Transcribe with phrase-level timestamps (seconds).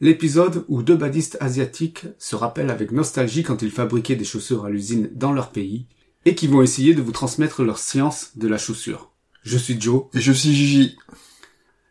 [0.00, 4.70] l'épisode où deux badistes asiatiques se rappellent avec nostalgie quand ils fabriquaient des chaussures à
[4.70, 5.86] l'usine dans leur pays
[6.24, 9.10] et qui vont essayer de vous transmettre leur science de la chaussure.
[9.42, 10.04] Je suis Joe.
[10.14, 10.96] Et je suis Gigi.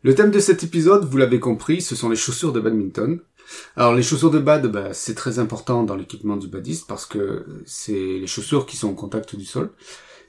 [0.04, 3.20] Le thème de cet épisode, vous l'avez compris, ce sont les chaussures de badminton.
[3.76, 7.46] Alors les chaussures de bad, bah, c'est très important dans l'équipement du badiste parce que
[7.66, 9.71] c'est les chaussures qui sont au contact du sol.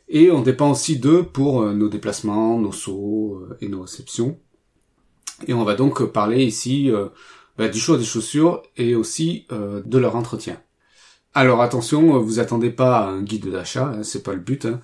[0.09, 4.39] Et on dépend aussi d'eux pour euh, nos déplacements, nos sauts euh, et nos réceptions.
[5.47, 7.09] Et on va donc parler ici euh,
[7.61, 10.58] bah, du choix des chaussures et aussi euh, de leur entretien.
[11.34, 14.64] Alors attention, euh, vous attendez pas un guide d'achat, hein, c'est pas le but.
[14.64, 14.80] Hein.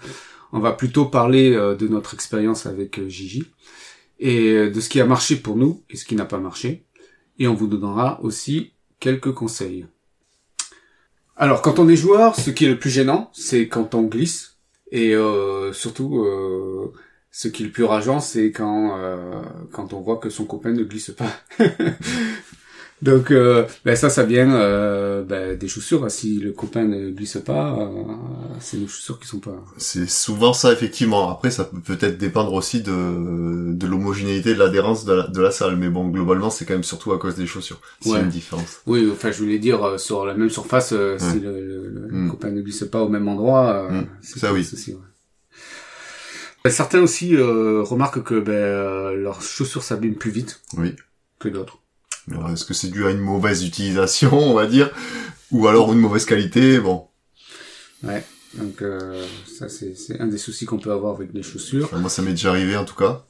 [0.52, 3.44] On va plutôt parler de notre expérience avec Gigi
[4.20, 6.84] et de ce qui a marché pour nous et ce qui n'a pas marché.
[7.38, 9.86] Et on vous donnera aussi quelques conseils.
[11.34, 14.58] Alors quand on est joueur, ce qui est le plus gênant, c'est quand on glisse
[14.92, 15.14] et
[15.72, 16.24] surtout
[17.36, 20.72] ce qui est le plus rageant, c'est quand euh, quand on voit que son copain
[20.72, 21.30] ne glisse pas.
[23.02, 26.11] Donc euh, ben ça, ça vient euh, ben, des chaussures.
[26.11, 27.88] Si le copain ne glisse pas, euh,
[28.58, 29.62] c'est nos chaussures qui sont pas.
[29.77, 31.30] C'est souvent ça effectivement.
[31.30, 35.50] Après, ça peut peut-être dépendre aussi de de l'homogénéité, de l'adhérence de la, de la
[35.50, 35.77] salle.
[35.77, 37.80] Mais bon, globalement, c'est quand même surtout à cause des chaussures.
[38.00, 38.20] C'est Ouais.
[38.22, 38.80] une différence.
[38.86, 42.16] Oui, enfin, je voulais dire euh, sur la même surface, euh, si le, le- le
[42.16, 42.31] Mm.
[42.31, 44.06] copain ne glisse pas au même endroit, euh, Mm.
[44.22, 44.64] c'est Ça, oui.
[44.64, 45.00] souci, ouais.
[46.64, 50.94] Ben, Certains aussi euh, remarquent que ben, euh, leurs chaussures s'abîment plus vite Oui.
[51.38, 51.78] que d'autres.
[52.31, 54.91] Alors, est-ce que c'est dû à une mauvaise utilisation, on va dire,
[55.53, 57.09] ou alors une mauvaise qualité Bon,
[58.03, 58.25] Ouais.
[58.54, 61.87] Donc euh, ça c'est c'est un des soucis qu'on peut avoir avec les chaussures.
[61.87, 63.26] Enfin, moi, ça m'est déjà arrivé en tout cas.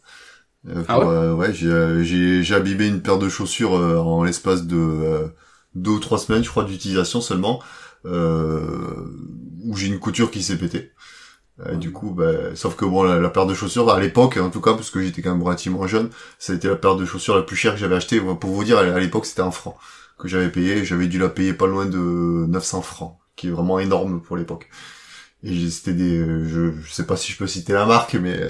[0.69, 3.99] Euh, Ah pour, euh, ouais, j'ai euh, j'ai j'ai abîmé une paire de chaussures euh,
[3.99, 5.29] en l'espace de
[5.75, 7.63] deux ou trois semaines, je crois, d'utilisation seulement,
[8.07, 9.07] euh,
[9.65, 10.93] où j'ai une couture qui s'est pétée.
[11.61, 11.77] Euh, Ouais.
[11.77, 14.61] Du coup, bah, sauf que bon, la, la paire de chaussures, à l'époque, en tout
[14.61, 17.37] cas, parce que j'étais quand même relativement jeune, ça a été la paire de chaussures
[17.37, 18.21] la plus chère que j'avais achetée.
[18.21, 19.77] Pour vous dire, à l'époque, c'était un franc
[20.19, 20.85] que j'avais payé.
[20.85, 24.69] J'avais dû la payer pas loin de 900 francs, qui est vraiment énorme pour l'époque.
[25.43, 28.41] Et c'était des, euh, je, je sais pas si je peux citer la marque, mais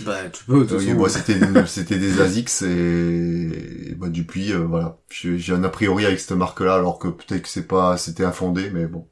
[0.00, 0.64] Bah tu peux.
[0.66, 5.64] De moi c'était c'était des Asics et, et bah depuis euh, voilà, j'ai j'ai un
[5.64, 9.08] a priori avec cette marque-là, alors que peut-être que c'est pas, c'était infondé, mais bon,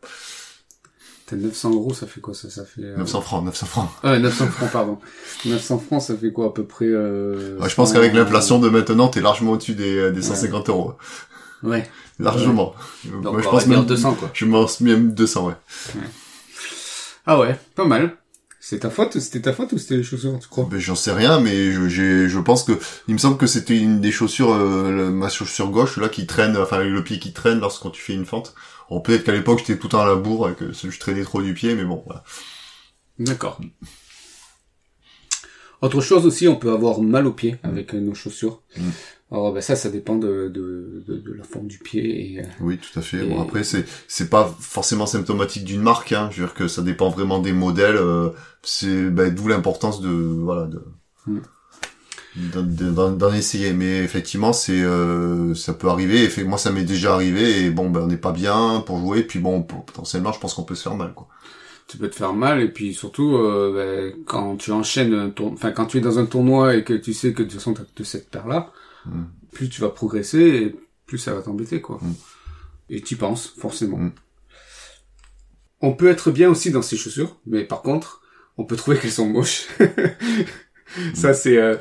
[1.27, 2.83] T'as 900 euros, ça fait quoi ça Ça fait.
[2.85, 3.89] euh, 900 francs, 900 francs.
[4.05, 4.99] Ah ouais, 900 francs, pardon.
[5.45, 8.59] 900 francs, ça fait quoi à peu près euh, Ouais, je pense 100, qu'avec l'inflation
[8.61, 10.95] de maintenant, t'es largement au-dessus des, des 150 euros,
[11.65, 11.89] Ouais.
[12.21, 12.75] largement.
[13.23, 14.31] Donc Moi, je pense même 200 quoi.
[14.33, 15.55] Je pense même 200, ouais.
[17.27, 18.17] Ah ouais, pas mal.
[18.61, 20.67] C'est ta faute C'était ta faute ou c'était les chaussures, tu crois?
[20.69, 22.73] Ben, j'en sais rien, mais je, j'ai, je pense que,
[23.07, 26.57] il me semble que c'était une des chaussures, euh, ma chaussure gauche, là, qui traîne,
[26.57, 28.55] enfin, avec le pied qui traîne lorsque tu fais une fente.
[28.91, 31.25] Bon, peut-être qu'à l'époque, j'étais tout le temps à la bourre et que je traînais
[31.25, 32.23] trop du pied, mais bon, voilà.
[33.19, 33.61] D'accord.
[35.83, 38.63] Autre chose aussi, on peut avoir mal aux pieds avec euh, nos chaussures.
[38.77, 38.83] Mm.
[39.33, 42.45] Alors ben, ça, ça dépend de, de, de, de la forme du pied et euh,
[42.61, 43.19] Oui, tout à fait.
[43.19, 46.31] Et- Bon, après, c'est, c'est pas forcément symptomatique d'une marque, hein.
[46.33, 48.31] Je veux dire que ça dépend vraiment des modèles, euh,
[48.63, 50.83] c'est, ben, d'où l'importance de, voilà, de,
[51.27, 51.41] Mm.
[52.37, 52.63] D'en-
[53.33, 53.73] essayer.
[53.73, 56.23] Mais effectivement, c'est, euh, ça peut arriver.
[56.25, 58.99] Et fait, moi, ça m'est déjà arrivé et bon, ben, on n'est pas bien pour
[58.99, 59.23] jouer.
[59.23, 61.29] Puis bon, potentiellement, je pense qu'on peut se faire mal, quoi.
[61.89, 63.73] tu peux te faire mal et puis surtout euh,
[64.13, 67.33] ben, quand tu enchaînes enfin quand tu es dans un tournoi et que tu sais
[67.33, 68.73] que de toute façon t'as que cette paire là
[69.07, 69.23] Mm.
[69.53, 70.77] plus tu vas progresser et
[71.07, 72.13] plus ça va t'embêter quoi Mm.
[72.91, 74.11] et tu penses forcément Mm.
[75.81, 78.21] on peut être bien aussi dans ses chaussures mais par contre
[78.59, 79.69] on peut trouver qu'elles sont moches
[81.15, 81.77] ça c'est euh,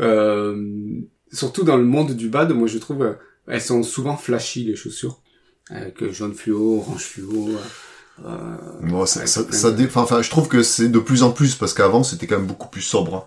[0.00, 0.56] euh,
[1.32, 3.14] surtout dans le monde du bad moi je trouve euh,
[3.46, 5.20] elles sont souvent flashy les chaussures
[5.70, 7.50] avec euh, jaune fluo orange fluo
[8.24, 11.72] euh, Bon, ça, ça, ça enfin, je trouve que c'est de plus en plus parce
[11.74, 13.14] qu'avant c'était quand même beaucoup plus sobre.
[13.16, 13.24] hein.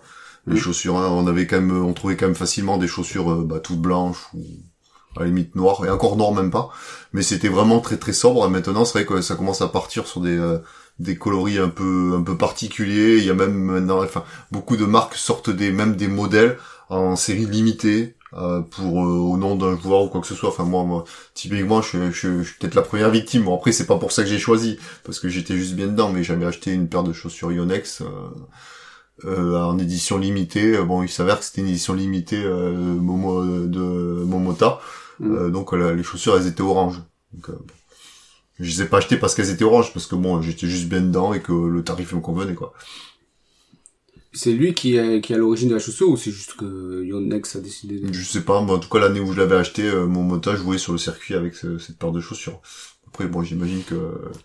[0.48, 0.58] Les Mm.
[0.58, 3.80] chaussures, hein, on avait quand même, on trouvait quand même facilement des chaussures bah, toutes
[3.80, 4.44] blanches ou
[5.16, 6.70] à la limite noires et encore noires même pas.
[7.12, 8.46] Mais c'était vraiment très très sobre.
[8.46, 10.58] Et maintenant, c'est vrai que ça commence à partir sur des euh,
[10.98, 13.18] des coloris un peu un peu particuliers.
[13.18, 16.58] Il y a même maintenant, enfin, beaucoup de marques sortent des même des modèles
[16.88, 18.14] en série limitée.
[18.34, 21.04] euh, pour euh, au nom d'un joueur ou quoi que ce soit enfin moi, moi
[21.34, 24.24] typiquement je, je, je suis peut-être la première victime bon après c'est pas pour ça
[24.24, 27.12] que j'ai choisi parce que j'étais juste bien dedans, mais j'avais acheté une paire de
[27.12, 28.06] chaussures Yonex euh,
[29.24, 30.76] euh, en édition limitée.
[30.82, 34.80] Bon, il s'avère que c'était une édition limitée euh, Momo, de Momota,
[35.18, 35.34] Mm.
[35.34, 37.02] Euh, donc les chaussures elles étaient oranges.
[37.32, 37.75] Donc, bon.
[38.58, 41.00] Je les ai pas achetées parce qu'elles étaient oranges, parce que bon, j'étais juste bien
[41.00, 42.72] dedans et que le tarif me convenait, quoi.
[44.32, 47.02] C'est lui qui est, qui est à l'origine de la chaussure ou c'est juste que
[47.04, 48.12] Yonex a décidé de...
[48.12, 50.58] Je sais pas, mais en tout cas, l'année où je l'avais acheté, euh, mon montage
[50.58, 52.60] jouait sur le circuit avec ce- cette paire de chaussures.
[53.16, 53.94] Après, bon, j'imagine que...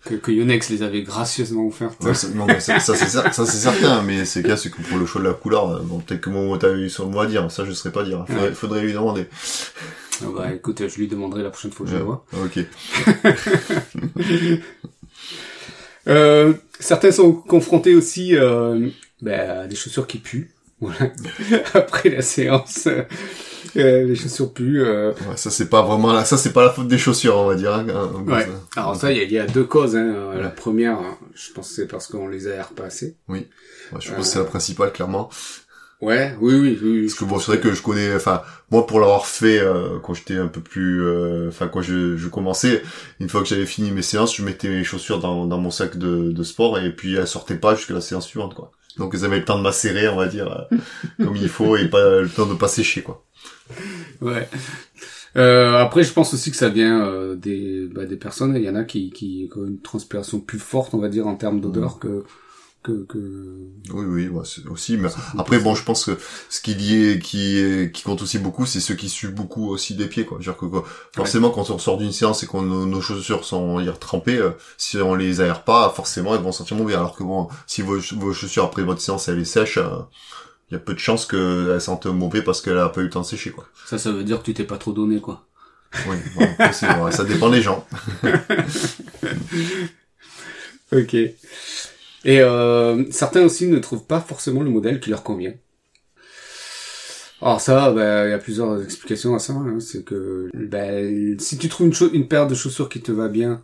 [0.06, 2.02] Que, que Yonex les avait gracieusement offertes.
[2.02, 5.20] Ouais, non, mais ça, ça, c'est certain, mais c'est cas, c'est que pour le choix
[5.20, 7.66] de la couleur, euh, bon, peut-être que montage a eu son mot à dire, ça,
[7.66, 8.24] je saurais pas dire.
[8.26, 8.54] Faudrait, Ouais.
[8.54, 9.26] faudrait lui demander.
[10.22, 12.24] Ah bah écoute, je lui demanderai la prochaine fois que je le vois.
[12.42, 12.60] Ok.
[16.08, 18.88] Euh, certains sont confrontés aussi euh,
[19.20, 20.50] bah, à des chaussures qui puent.
[20.80, 21.12] Voilà.
[21.74, 22.88] Après la séance,
[23.76, 24.82] euh, euh, les chaussures puent.
[24.82, 25.10] euh.
[25.28, 27.54] Ouais, ça, c'est pas vraiment, la- ça, c'est pas la faute des chaussures, on va
[27.54, 27.72] dire.
[27.74, 27.86] hein,
[28.26, 28.46] Ouais.
[28.76, 29.96] Alors ça, il y a, il y a deux causes.
[29.96, 30.12] Hein.
[30.14, 30.54] Euh, La Ouais.
[30.54, 30.98] première,
[31.34, 33.16] je pense que c'est parce qu'on les aère pas assez.
[33.28, 33.48] Ouais,
[33.98, 35.28] je pense que c'est la principale, clairement.
[36.02, 36.90] Ouais, oui, oui, oui.
[36.90, 37.06] oui.
[37.06, 40.14] Parce que bon, c'est vrai que je connais, enfin, moi pour l'avoir fait euh, quand
[40.14, 42.82] j'étais un peu plus, euh, enfin quand je, je commençais,
[43.20, 45.96] une fois que j'avais fini mes séances, je mettais mes chaussures dans, dans mon sac
[45.96, 48.72] de, de sport et puis elles sortaient pas jusqu'à la séance suivante, quoi.
[48.98, 50.76] Donc elles avaient le temps de macérer, on va dire, euh,
[51.24, 53.24] comme il faut et pas le temps de pas sécher, quoi.
[54.20, 54.48] Ouais.
[55.36, 58.54] Euh, après, je pense aussi que ça vient euh, des, bah, des personnes.
[58.56, 61.36] Il y en a qui, qui ont une transpiration plus forte, on va dire, en
[61.36, 62.24] termes d'odeur que
[62.82, 63.18] que, que...
[63.92, 64.96] Oui, oui, ouais, c'est aussi.
[64.96, 65.08] Mais
[65.38, 66.18] après, bon, je pense que
[66.48, 69.94] ce qui est qui est, qui compte aussi beaucoup, c'est ceux qui suent beaucoup aussi
[69.94, 70.38] des pieds, quoi.
[70.38, 70.84] Dire que quoi,
[71.14, 73.98] forcément, quand on sort d'une séance et qu'on nos, nos chaussures sont on va dire,
[73.98, 76.94] trempées, euh, si on les aère pas, forcément, elles vont sentir mauvais.
[76.94, 79.78] Alors que bon, si vos, vos chaussures après votre séance elles est sèche,
[80.70, 83.10] il y a peu de chances qu'elles sentent mauvais parce qu'elle a pas eu le
[83.10, 83.66] temps de sécher, quoi.
[83.86, 85.44] Ça, ça veut dire que tu t'es pas trop donné, quoi.
[86.08, 87.86] Oui, bon, après, ça dépend des gens.
[90.92, 91.16] Ok.
[92.24, 95.54] Et euh, certains aussi ne trouvent pas forcément le modèle qui leur convient.
[97.40, 99.52] Alors ça, bah, il y a plusieurs explications à ça.
[99.54, 99.80] hein.
[99.80, 100.78] C'est que bah,
[101.38, 103.62] si tu trouves une, une paire de chaussures qui te va bien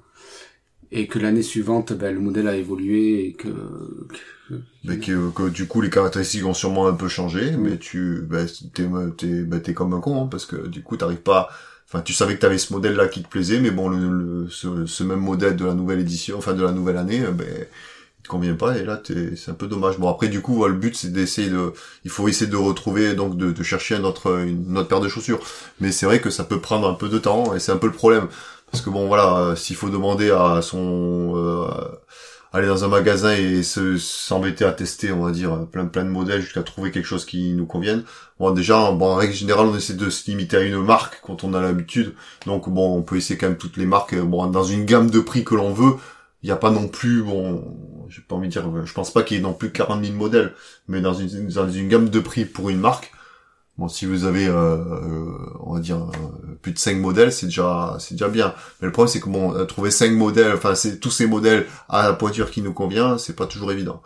[0.93, 3.49] et que l'année suivante, bah, le modèle a évolué et que...
[4.49, 8.23] que- Mais que, que, du coup les caractéristiques ont sûrement un peu changé, mais tu
[8.75, 8.85] t'es
[9.17, 11.51] t'es t'es comme un con hein, parce que du coup t'arrives pas
[11.87, 13.99] enfin tu savais que t'avais ce modèle là qui te plaisait mais bon le,
[14.45, 17.67] le ce, ce même modèle de la nouvelle édition enfin de la nouvelle année ben
[18.19, 19.01] il te convient pas et là
[19.37, 21.73] c'est un peu dommage bon après du coup le but c'est d'essayer de
[22.05, 25.09] il faut essayer de retrouver donc de, de chercher un autre une autre paire de
[25.09, 25.41] chaussures
[25.81, 27.87] mais c'est vrai que ça peut prendre un peu de temps et c'est un peu
[27.87, 28.29] le problème
[28.71, 31.69] parce que bon voilà euh, s'il faut demander à son euh,
[32.53, 36.11] aller dans un magasin et se s'embêter à tester, on va dire, plein plein de
[36.11, 38.05] modèles jusqu'à trouver quelque chose qui nous convienne.
[38.39, 41.45] Bon, déjà, bon, en règle générale, on essaie de se limiter à une marque quand
[41.45, 42.15] on a l'habitude.
[42.47, 44.15] Donc, bon, on peut essayer quand même toutes les marques.
[44.19, 45.95] Bon, dans une gamme de prix que l'on veut,
[46.43, 47.65] il n'y a pas non plus, bon,
[48.09, 50.17] j'ai pas envie de dire, je pense pas qu'il y ait non plus 40 000
[50.17, 50.55] modèles,
[50.89, 53.13] mais dans une, dans une gamme de prix pour une marque,
[53.79, 57.47] Bon, si vous avez, euh, euh, on va dire, euh, plus de 5 modèles, c'est
[57.47, 58.53] déjà, c'est déjà bien.
[58.81, 61.65] Mais le problème, c'est que bon, euh, trouver 5 modèles, enfin, c'est tous ces modèles
[61.89, 64.03] à la pointure qui nous convient, c'est pas toujours évident.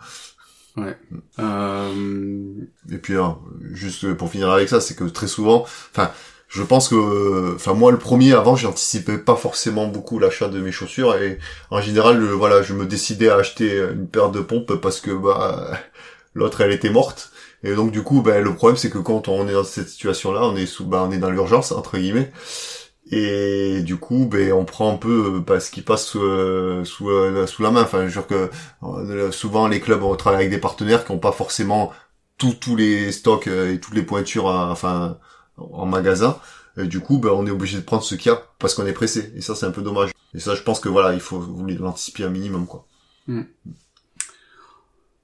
[1.39, 2.53] Euh,
[2.91, 3.39] Et puis, hein,
[3.71, 6.11] juste pour finir avec ça, c'est que très souvent, enfin,
[6.53, 10.71] je pense que, enfin, moi, le premier, avant, j'anticipais pas forcément beaucoup l'achat de mes
[10.71, 11.39] chaussures et
[11.71, 15.11] en général, je- voilà, je me décidais à acheter une paire de pompes parce que,
[15.11, 15.71] bah,
[16.35, 17.31] l'autre, elle était morte.
[17.63, 20.41] Et donc, du coup, ben, le problème, c'est que quand on est dans cette situation-là,
[20.43, 22.31] on est sous, ben, on est dans l'urgence, entre guillemets.
[23.11, 27.45] Et du coup, ben, on prend un peu bah, ce qui passe euh, sous, euh,
[27.47, 27.83] sous la main.
[27.83, 28.49] Enfin, je que
[28.83, 31.91] euh, souvent les clubs on travaille avec des partenaires qui n'ont pas forcément
[32.37, 35.17] tous tous les stocks et toutes les pointures, à- enfin,
[35.57, 36.37] en magasin.
[36.77, 38.85] Et du coup, ben, on est obligé de prendre ce qu'il y a parce qu'on
[38.87, 39.31] est pressé.
[39.35, 40.11] Et ça, c'est un peu dommage.
[40.33, 41.43] Et ça, je pense que voilà, il faut
[41.79, 42.87] l'anticiper un minimum, quoi.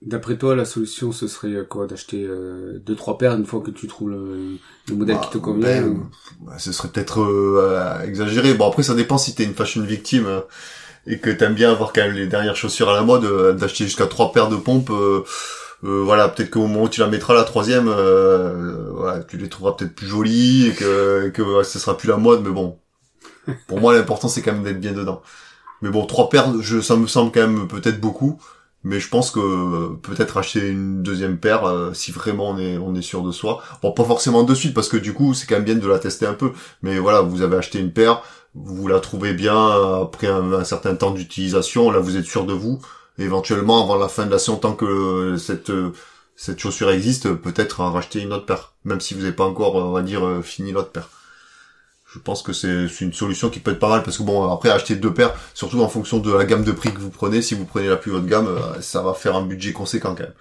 [0.01, 3.59] D'après toi, la solution, ce serait euh, quoi D'acheter euh, deux trois paires une fois
[3.59, 4.57] que tu trouves le,
[4.87, 6.09] le modèle Bah, qui te convient ben, ou-
[6.45, 8.53] bah, ce serait peut-être euh, exagéré.
[8.53, 10.39] Bon, après, ça dépend si t'es une fashion victime euh,
[11.05, 13.83] et que t'aimes bien avoir quand même les dernières chaussures à la mode, euh, d'acheter
[13.85, 14.91] jusqu'à trois paires de pompes.
[15.83, 19.75] Euh, voilà, peut-être qu'au moment où tu la mettras la troisième, euh, tu les trouveras
[19.75, 22.43] peut-être plus jolies et que, et que ce sera plus la mode.
[22.43, 22.79] Mais bon,
[23.67, 25.21] pour moi, l'important c'est quand même d'être bien dedans.
[25.81, 28.39] Mais bon, trois paires, je, ça me semble quand même peut-être beaucoup.
[28.83, 32.95] Mais je pense que euh, peut-être acheter une deuxième paire si vraiment on est on
[32.95, 33.61] est sûr de soi.
[33.81, 35.99] Bon, pas forcément de suite parce que du coup c'est quand même bien de la
[35.99, 36.51] tester un peu.
[36.81, 38.21] Mais voilà, vous avez acheté une paire,
[38.55, 42.79] vous la trouvez bien après un certain temps d'utilisation, là vous êtes sûr de vous.
[43.19, 45.93] Éventuellement avant la fin de la saison, tant que euh, cette euh,
[46.35, 49.75] cette chaussure existe, peut-être en racheter une autre paire, même si vous n'avez pas encore
[49.75, 51.09] on va dire euh, fini l'autre paire.
[52.13, 54.69] Je pense que c'est une solution qui peut être pas mal parce que bon après
[54.69, 57.55] acheter deux paires, surtout en fonction de la gamme de prix que vous prenez, si
[57.55, 60.33] vous prenez la plus haute gamme, euh, ça va faire un budget conséquent quand même.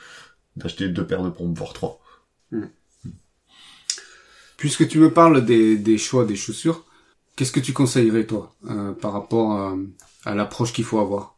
[0.56, 2.00] D'acheter deux paires de pompes, voire trois.
[4.56, 6.85] Puisque tu me parles des, des choix des chaussures,
[7.38, 9.76] Qu'est-ce que tu conseillerais toi euh, par rapport
[10.25, 11.38] à l'approche qu'il faut avoir?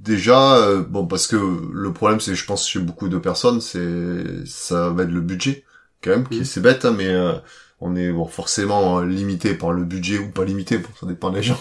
[0.00, 4.46] Déjà, euh, bon, parce que le problème, c'est, je pense, chez beaucoup de personnes, c'est,
[4.46, 5.62] ça va être le budget,
[6.02, 6.44] quand même, qui, mm.
[6.44, 7.34] c'est bête, hein, mais euh,
[7.80, 11.42] on est bon, forcément limité par le budget ou pas limité, bon, ça dépend des
[11.42, 11.60] gens.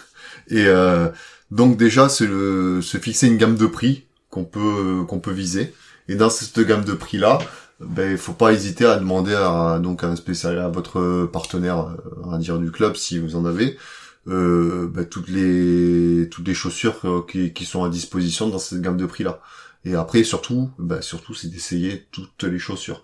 [0.48, 1.08] Et euh,
[1.50, 5.74] donc déjà, c'est le, se fixer une gamme de prix qu'on peut, qu'on peut viser.
[6.06, 7.38] Et dans cette gamme de prix là,
[7.80, 11.96] ben, il faut pas hésiter à demander à donc à un spécial, à votre partenaire,
[12.24, 13.76] va dire du club, si vous en avez,
[14.30, 18.80] euh, bah, toutes les toutes les chaussures euh, qui, qui, sont à disposition dans cette
[18.80, 19.40] gamme de prix là.
[19.84, 23.02] Et après surtout, bah, surtout c'est d'essayer toutes les chaussures.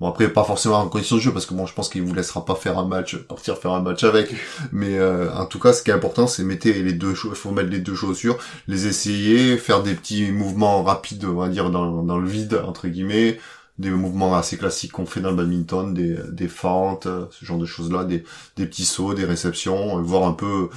[0.00, 2.14] Bon après pas forcément en condition de jeu parce que bon je pense qu'il vous
[2.14, 4.34] laissera pas faire un match, partir faire un match avec.
[4.72, 7.70] Mais euh, en tout cas ce qui est important c'est mettre les deux faut mettre
[7.70, 12.18] les deux chaussures, les essayer, faire des petits mouvements rapides on va dire dans, dans
[12.18, 13.38] le vide entre guillemets,
[13.82, 17.66] des mouvements assez classiques qu'on fait dans le badminton, des, des fentes, ce genre de
[17.66, 18.24] choses-là, des,
[18.56, 20.70] des petits sauts, des réceptions, voir un peu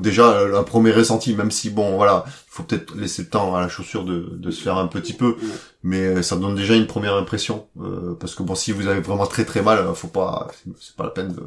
[0.00, 3.60] déjà un premier ressenti, même si bon voilà, il faut peut-être laisser le temps à
[3.60, 5.36] la chaussure de, de se faire un petit peu,
[5.82, 9.26] mais ça donne déjà une première impression, euh, parce que bon si vous avez vraiment
[9.26, 10.48] très très mal, faut pas,
[10.80, 11.42] c'est pas la peine de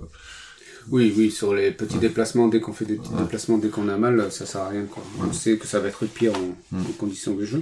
[0.89, 3.97] oui, oui, sur les petits déplacements, dès qu'on fait des petits déplacements, dès qu'on a
[3.97, 4.85] mal, ça sert à rien.
[4.85, 5.03] Quoi.
[5.27, 7.61] On sait que ça va être pire en, en conditions de jeu.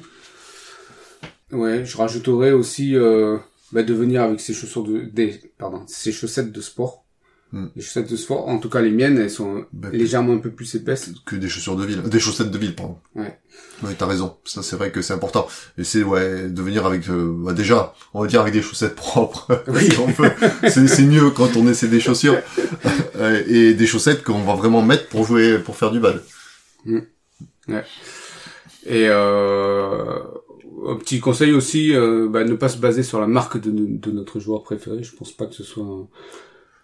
[1.51, 3.37] Ouais, je rajouterais aussi euh,
[3.71, 7.03] bah, de venir avec ses chaussures de, des, pardon, ses chaussettes de sport.
[7.51, 7.67] Hmm.
[7.75, 10.49] Les chaussettes de sport, en tout cas les miennes, elles sont bah, légèrement un peu
[10.49, 12.97] plus épaisses que des chaussures de ville, des chaussettes de ville, pardon.
[13.13, 13.39] Ouais.
[13.83, 14.37] Ouais, t'as raison.
[14.43, 15.47] Ça, c'est vrai que c'est important.
[15.77, 18.95] Et c'est ouais, de venir avec, euh, bah, déjà, on va dire avec des chaussettes
[18.95, 19.63] propres.
[19.67, 19.89] Oui.
[20.67, 22.41] c'est mieux quand on essaie des chaussures
[23.47, 26.21] et des chaussettes qu'on va vraiment mettre pour jouer, pour faire du bal.
[26.85, 27.01] Hmm.
[27.67, 27.83] Ouais.
[28.85, 30.19] Et euh,
[30.87, 34.11] un petit conseil aussi, euh, bah, ne pas se baser sur la marque de, de,
[34.11, 35.03] notre joueur préféré.
[35.03, 35.85] Je pense pas que ce soit,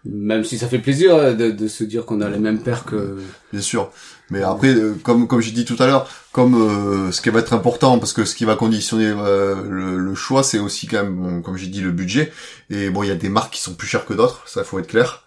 [0.04, 2.84] même si ça fait plaisir euh, de, de se dire qu'on a les mêmes paires
[2.84, 3.18] que.
[3.52, 3.90] Bien sûr,
[4.30, 7.52] mais après, euh, comme comme j'ai dit tout à l'heure, comme ce qui va être
[7.52, 11.56] important, parce que ce qui va conditionner le, le, choix, c'est aussi quand même, comme
[11.56, 12.32] j'ai dit, le budget.
[12.70, 14.78] Et bon, il y a des marques qui sont plus chères que d'autres, ça faut
[14.78, 15.24] être clair.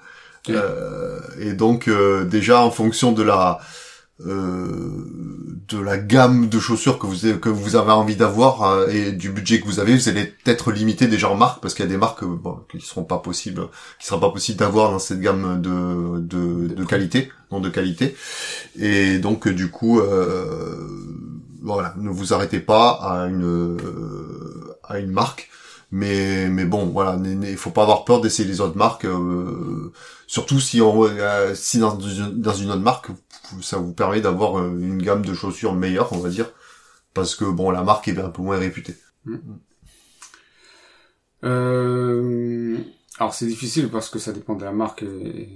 [1.39, 1.89] et donc
[2.29, 3.60] déjà en fonction de la
[4.22, 8.88] euh, de la gamme de chaussures que vous avez, que vous avez envie d'avoir euh,
[8.88, 11.84] et du budget que vous avez, vous allez peut-être limiter déjà en marque parce qu'il
[11.84, 13.67] y a des marques bon, qui seront pas possibles,
[14.00, 18.15] qui sera pas possible d'avoir dans cette gamme de de, de qualité, non de qualité.
[18.79, 20.88] Et donc du coup, euh,
[21.62, 23.77] voilà, ne vous arrêtez pas à une
[24.88, 25.50] à une marque
[25.91, 29.93] mais mais bon voilà il faut pas avoir peur d'essayer les autres marques euh,
[30.27, 33.07] surtout si on euh, si dans, dans une autre marque
[33.62, 36.52] ça vous permet d'avoir euh, une gamme de chaussures meilleure on va dire
[37.14, 38.96] parce que bon la marque est un peu moins réputée.
[39.25, 39.38] Mm.
[43.20, 45.50] alors c'est difficile parce que ça dépend de la marque et,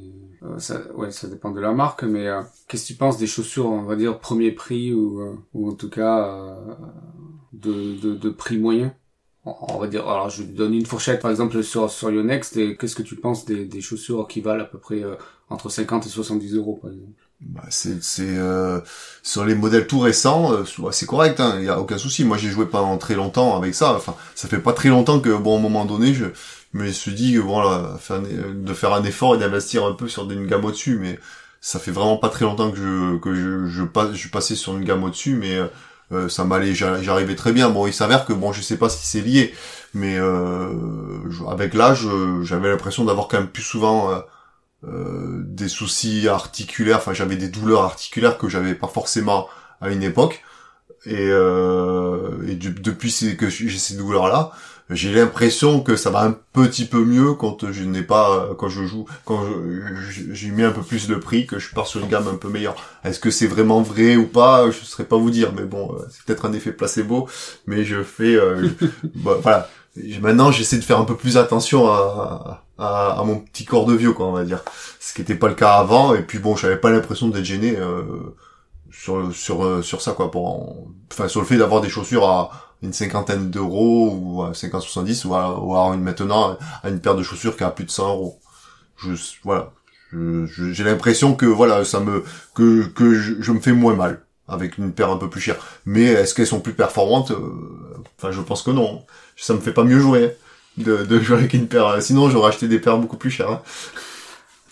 [0.60, 2.28] ça dépend de la marque mais
[2.68, 6.58] qu'est-ce que tu penses des chaussures on va dire premier prix ou en tout cas
[7.54, 8.94] de, prix moyen?
[9.46, 12.96] On va dire, alors je donne une fourchette par exemple sur sur Yonext et qu'est-ce
[12.96, 15.16] que tu penses des, chaussures qui valent à peu près euh,
[15.50, 17.29] entre 50 et 70 euros par exemple?
[17.42, 18.82] Bah, c'est euh,
[19.24, 22.26] sur les modèles tout récents euh, c'est correct il hein, y a aucun souci.
[22.26, 23.94] Moi j'ai joué pendant très longtemps avec ça.
[23.96, 26.26] Enfin ça fait pas très longtemps que bon à un moment donné je
[26.74, 30.30] me suis dit que voilà faire, de faire un effort et d'investir un peu sur
[30.30, 31.20] une gamme au dessus mais
[31.62, 34.56] ça fait vraiment pas très longtemps que je que je je, passe, je suis passé
[34.56, 35.68] sur une gamme au dessus mais euh,
[36.12, 37.70] euh, ça m'allait, j'arrivais très bien.
[37.70, 39.54] Bon, il s'avère que bon, je sais pas si c'est lié,
[39.94, 40.74] mais euh,
[41.50, 44.12] avec l'âge, euh, j'avais l'impression d'avoir quand même plus souvent
[44.84, 46.98] euh, des soucis articulaires.
[46.98, 49.48] Enfin, j'avais des douleurs articulaires que j'avais pas forcément
[49.82, 50.44] à une époque.
[51.06, 54.52] Et, et depuis que j'ai ces douleurs-là,
[54.90, 58.86] j'ai l'impression que ça va un petit peu mieux quand je n'ai pas quand je
[58.86, 59.44] joue quand
[60.32, 62.50] j'ai mis un peu plus le prix que je pars sur une gamme un peu
[62.50, 62.76] meilleure.
[63.04, 64.72] Est-ce que c'est vraiment vrai ou pas?
[64.72, 67.28] Je saurais pas vous dire mais bon euh, c'est peut-être un effet placebo
[67.68, 68.68] mais je fais euh,
[69.16, 69.70] bah, voilà.
[70.22, 73.94] Maintenant j'essaie de faire un peu plus attention à, à, à, mon petit corps de
[73.94, 74.64] vieux quoi on va dire.
[75.00, 77.76] Ce qui n'était pas le cas avant et puis bon j'avais pas l'impression d'être gêné
[77.78, 78.04] euh,
[78.92, 82.94] sur sur sur ça quoi pour enfin sur le fait d'avoir des chaussures à une
[82.94, 87.58] cinquantaine d'euros ou à 50 70 ou à, une maintenant à une paire de chaussures
[87.58, 88.40] qui a plus de 100 euros.
[88.98, 89.72] Je voilà,
[90.12, 94.92] j'ai l'impression que voilà ça me que que je, me fais moins mal avec une
[94.92, 95.58] paire un peu plus chère.
[95.86, 97.32] Mais est-ce qu'elles sont plus performantes?
[97.32, 97.80] Euh,
[98.18, 99.06] Enfin, je pense que non.
[99.38, 100.36] Ça me fait pas mieux jouer
[100.78, 102.02] de, de jouer avec une paire.
[102.02, 103.50] Sinon, j'aurais acheté des paires beaucoup plus chères.
[103.50, 103.62] Hein.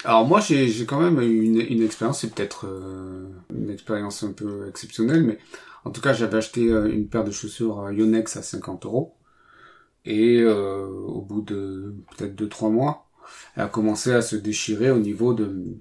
[0.04, 4.68] Alors moi, j'ai quand même une, une expérience, c'est peut-être euh, une expérience un peu
[4.70, 5.40] exceptionnelle, mais
[5.88, 9.16] en tout cas, j'avais acheté euh, une paire de chaussures Yonex à 50 euros.
[10.06, 13.10] Et euh, au bout de peut-être 2-3 mois,
[13.56, 15.78] elle a commencé à se déchirer au niveau de,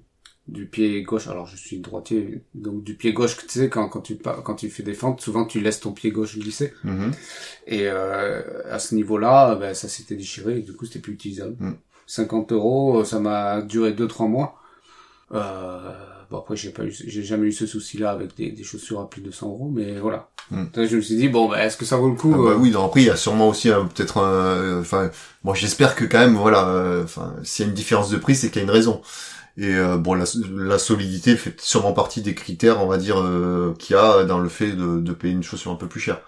[0.47, 1.27] du pied gauche.
[1.27, 4.69] Alors je suis droitier, donc du pied gauche, tu sais, quand, quand tu quand tu
[4.69, 6.73] fais des fentes, souvent tu laisses ton pied gauche glisser.
[6.83, 7.11] Mhm.
[7.67, 11.55] Et euh, à ce niveau-là, ben, ça s'était déchiré et du coup c'était plus utilisable.
[11.59, 11.77] Mm.
[12.07, 14.61] 50 euros, ça m'a duré 2-3 mois.
[15.33, 18.99] Euh, bon après j'ai pas eu, j'ai jamais eu ce souci-là avec des, des chaussures
[18.99, 20.29] à plus de 100 euros, mais voilà.
[20.51, 20.63] Mm.
[20.73, 22.49] Donc, je me suis dit bon, ben, est-ce que ça vaut le coup Ah bah
[22.51, 25.09] euh, oui, donc après il y a sûrement aussi un- peut-être un, euh, enfin,
[25.43, 28.35] bon j'espère que quand même voilà, euh, enfin s'il y a une différence de prix,
[28.35, 29.01] c'est qu'il y a une raison.
[29.57, 33.73] Et euh, bon, la, la solidité fait sûrement partie des critères, on va dire, euh,
[33.79, 36.21] qu'il y a dans le fait de, de payer une chaussure un peu plus chère.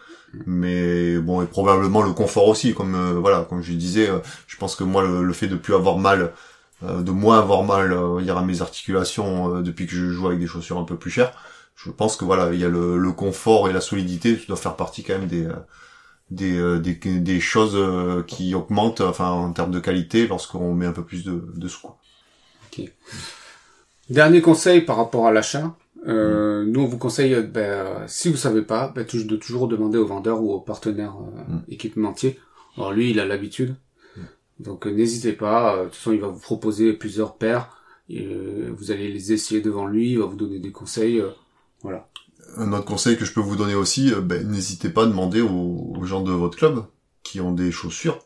[0.45, 4.57] Mais bon, et probablement le confort aussi, comme euh, voilà, comme je disais, euh, je
[4.57, 6.33] pense que moi le, le fait de plus avoir mal,
[6.83, 10.27] euh, de moins avoir mal, euh, dire à mes articulations euh, depuis que je joue
[10.27, 11.33] avec des chaussures un peu plus chères,
[11.75, 14.61] je pense que voilà, il y a le, le confort et la solidité qui doivent
[14.61, 15.53] faire partie quand même des euh,
[16.31, 17.77] des, euh, des, des choses
[18.27, 21.81] qui augmentent enfin en termes de qualité lorsqu'on met un peu plus de, de sous.
[21.81, 21.99] quoi.
[24.09, 25.75] Dernier conseil par rapport à l'achat.
[26.07, 30.05] Euh, Nous, on vous conseille, ben, si vous savez pas, ben, de toujours demander au
[30.07, 31.59] vendeur ou au partenaire euh, Mm.
[31.67, 32.39] équipementier.
[32.77, 33.75] Alors lui, il a l'habitude.
[34.59, 35.75] Donc euh, n'hésitez pas.
[35.75, 37.69] euh, de toute façon, il va vous proposer plusieurs paires.
[38.09, 40.11] Et, euh, vous allez les essayer devant lui.
[40.11, 41.23] Il va vous donner des conseils.
[41.81, 42.07] voilà.
[42.57, 45.93] Un autre conseil que je peux vous donner aussi, ben, n'hésitez pas à demander aux,
[46.03, 46.83] gens de votre club
[47.21, 48.19] qui ont des chaussures.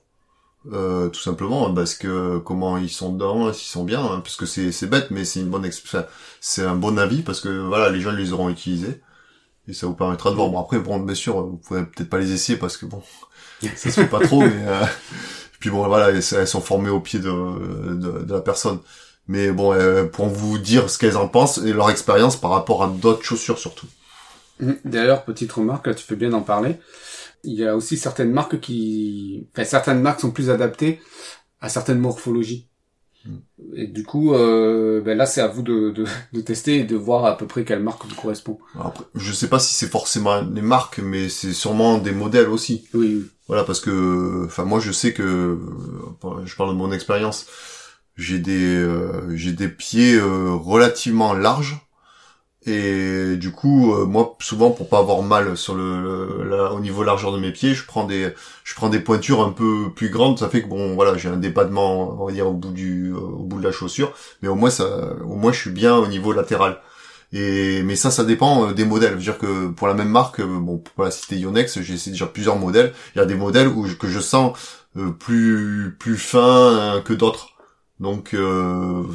[0.66, 4.46] Tout simplement hein, parce que comment ils sont dedans, s'ils sont bien, hein, parce que
[4.46, 5.70] c'est bête mais c'est une bonne
[6.40, 9.02] c'est un bon avis parce que voilà les gens les auront utilisés
[9.68, 10.48] et ça vous permettra de voir.
[10.48, 13.04] Bon après bon bien sûr vous pouvez peut-être pas les essayer parce que bon
[13.76, 14.66] ça se fait pas trop mais
[15.64, 17.32] puis bon voilà elles, sont formées au pied de,
[17.96, 18.80] de, de la personne
[19.30, 22.84] mais bon euh, pour vous dire ce qu'elles en pensent et leur expérience par rapport
[22.84, 23.88] à d'autres chaussures surtout.
[24.60, 24.76] Mhm.
[24.84, 26.76] D'ailleurs, petite remarque, là tu fais bien d'en parler.
[27.46, 29.48] Il y a aussi certaines marques qui...
[29.54, 31.00] Enfin, certaines marques sont plus adaptées
[31.62, 32.68] à certaines morphologies.
[33.26, 33.38] Mm.
[33.76, 36.96] Et du coup, euh, ben là, c'est à vous de, de, de tester et de
[36.96, 38.60] voir à peu près quelle marque vous correspond.
[38.80, 42.88] Après, je sais pas si c'est forcément les marques, mais c'est sûrement des modèles aussi.
[42.94, 43.26] Oui, oui.
[43.48, 47.46] Voilà, parce que, enfin, moi, je sais que, euh, je parle de mon expérience,
[48.16, 51.83] j'ai des, euh, j'ai des pieds euh, relativement larges,
[52.66, 57.04] et du coup, euh, moi, souvent, pour pas avoir mal sur le, le- au niveau
[57.04, 60.40] largeur de mes pieds, je prends des, je prends des pointures un peu plus grandes.
[60.40, 63.18] Ça fait que bon, voilà, j'ai un débattement, on va dire, au bout du, euh,
[63.18, 64.86] au bout de la chaussure, mais au moins ça,
[65.26, 66.80] au moins, je suis bien au niveau latéral.
[67.34, 69.12] Et mais ça, ça dépend euh, des modèles.
[69.12, 71.94] Je veux dire que pour la même marque, euh, bon, pour la cité Yonex, j'ai
[71.96, 72.94] essayé déjà plusieurs modèles.
[73.16, 74.58] Il y a des modèles où je- que je sens
[74.98, 77.50] euh, plus plus fin euh, que d'autres.
[78.00, 78.36] Donc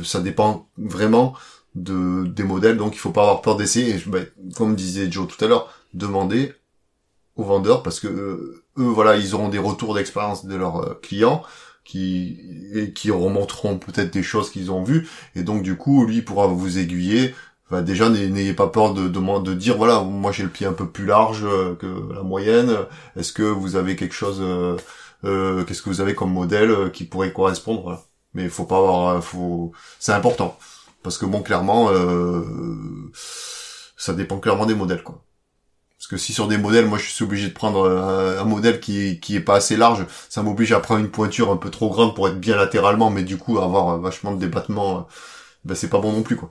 [0.04, 1.34] ça dépend vraiment
[1.82, 2.76] de des modèles.
[2.76, 3.96] Donc il faut pas avoir peur d'essayer.
[3.96, 6.54] Et, ben, comme disait Joe tout à l'heure, demander
[7.36, 10.98] aux vendeurs parce que euh, eux, voilà, ils auront des retours d'expérience de leurs euh,
[11.02, 11.42] clients
[11.84, 12.38] qui
[12.74, 15.08] et qui remonteront peut-être des choses qu'ils ont vues.
[15.34, 17.34] Et donc du coup, lui pourra vous aiguiller.
[17.70, 20.72] Enfin, déjà, n'ayez pas peur de, de, de dire, voilà, moi j'ai le pied un
[20.72, 22.74] peu plus large euh, que la moyenne.
[23.16, 24.76] Est-ce que vous avez quelque chose, euh,
[25.24, 28.02] euh, qu'est-ce que vous avez comme modèle qui pourrait correspondre voilà.
[28.34, 30.58] Mais il faut pas avoir, faut, c'est important
[31.02, 32.42] parce que bon, clairement, euh,
[33.96, 35.24] ça dépend clairement des modèles, quoi.
[35.98, 38.78] Parce que si sur des modèles, moi je suis obligé de prendre euh, un, modèle
[38.78, 41.90] qui qui est pas assez large, ça m'oblige à prendre une pointure un peu trop
[41.90, 45.02] grande pour être bien latéralement, mais du coup avoir euh, vachement de débattement, euh,
[45.64, 46.50] ben c'est pas bon non plus, quoi.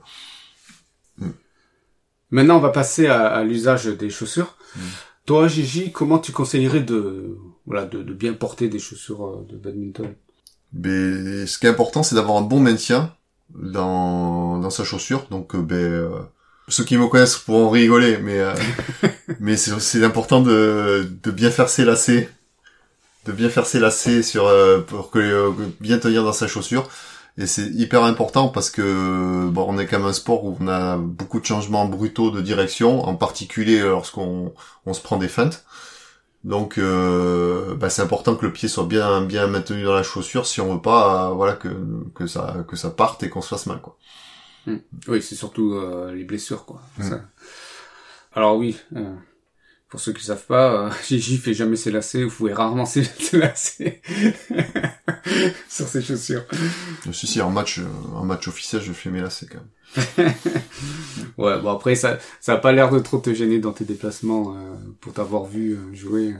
[2.30, 4.54] Maintenant, on va passer à, à l'usage des chaussures.
[4.76, 4.80] Mm.
[5.24, 10.14] Toi, Gigi, comment tu conseillerais de, voilà, de, de bien porter des chaussures de badminton?
[10.74, 13.14] Mais ce qui est important, c'est d'avoir un bon maintien
[13.54, 15.26] dans, dans sa chaussure.
[15.30, 16.08] Donc, euh, ben, euh,
[16.68, 18.54] ceux qui me connaissent pourront rigoler, mais euh,
[19.40, 22.28] mais c'est c'est important de, de bien faire ses lacets,
[23.26, 26.88] de bien faire ses lacets sur euh, pour que euh, bien tenir dans sa chaussure.
[27.38, 30.68] Et c'est hyper important parce que bon, on est quand même un sport où on
[30.68, 34.52] a beaucoup de changements brutaux de direction, en particulier lorsqu'on
[34.86, 35.64] on se prend des feintes.
[36.44, 40.46] Donc, euh, bah, c'est important que le pied soit bien bien maintenu dans la chaussure
[40.46, 41.68] si on veut pas, euh, voilà, que
[42.14, 43.96] que ça que ça parte et qu'on se fasse mal, quoi.
[45.08, 46.80] Oui, c'est surtout euh, les blessures, quoi.
[46.98, 47.02] Mm.
[47.02, 47.20] Ça.
[48.34, 49.14] Alors oui, euh,
[49.88, 53.04] pour ceux qui savent pas, euh, Gigi fait jamais ses lacets, vous pouvez rarement ses,
[53.20, 54.02] ses lacets
[55.68, 56.44] sur ses chaussures.
[57.12, 59.58] Si si, en match, euh, en match officiel, je fais mes lacets quand
[60.18, 60.34] même.
[61.38, 64.54] Ouais, bon après ça, ça a pas l'air de trop te gêner dans tes déplacements
[64.54, 66.34] euh, pour t'avoir vu euh, jouer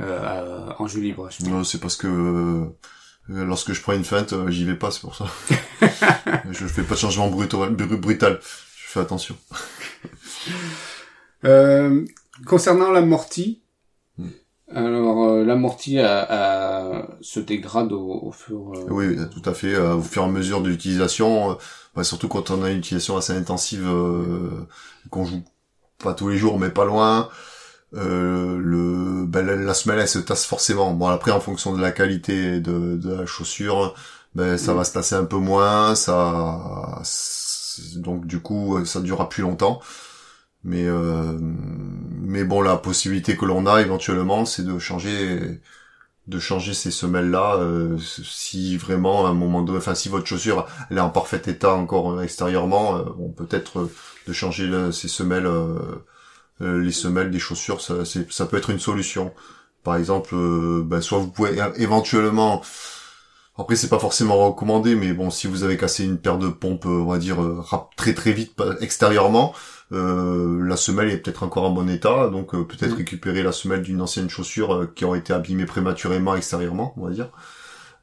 [0.00, 1.28] euh, en jeu libre.
[1.30, 1.48] Je pense.
[1.48, 2.64] Non, c'est parce que euh,
[3.28, 5.26] lorsque je prends une feinte, euh, j'y vais pas, c'est pour ça.
[6.50, 8.40] je fais pas de changement brutal, bru- brutal.
[8.42, 9.36] Je fais attention.
[11.44, 12.04] Euh,
[12.46, 13.62] concernant l'amorti,
[14.18, 14.28] Mm.
[14.74, 15.98] Alors, euh, l'amorti
[17.20, 18.72] se dégrade au, au fur...
[18.74, 19.74] euh, Oui, tout à fait.
[19.74, 21.58] euh, au fur et à mesure de l'utilisation,
[21.94, 24.66] bah, surtout quand on a une utilisation assez intensive, euh,
[25.10, 25.42] qu'on joue
[26.02, 27.28] pas tous les jours, mais pas loin,
[27.94, 30.92] euh, le, ben, la, la semelle, elle se tasse forcément.
[30.92, 33.94] Bon, après, en fonction de la qualité de, de la chaussure,
[34.34, 34.76] ben, ça Mm.
[34.78, 37.02] va se tasser un peu moins, ça,
[37.96, 39.80] donc du coup, ça durera plus longtemps.
[40.66, 45.60] Mais, euh, mais bon, la possibilité que l'on a éventuellement, c'est de changer
[46.26, 47.58] de changer ces semelles là
[48.00, 51.72] si vraiment à un moment donné enfin si votre chaussure elle est en parfait état
[51.74, 53.04] encore euh, extérieurement euh,
[53.36, 53.92] peut-être euh,
[54.26, 55.78] de changer ces semelles euh,
[56.62, 59.32] euh, les semelles des chaussures ça ça peut être une solution.
[59.84, 62.62] Par exemple euh, ben, soit vous pouvez éventuellement
[63.58, 66.86] après c'est pas forcément recommandé mais bon si vous avez cassé une paire de pompes
[66.86, 67.62] euh, on va dire euh,
[67.96, 69.54] très très vite extérieurement
[69.92, 72.96] euh, la semelle est peut-être encore en bon état, donc euh, peut-être Mm.
[72.98, 77.10] récupérer la semelle d'une ancienne chaussure euh, qui aurait été abîmée prématurément extérieurement, on va
[77.12, 77.30] dire.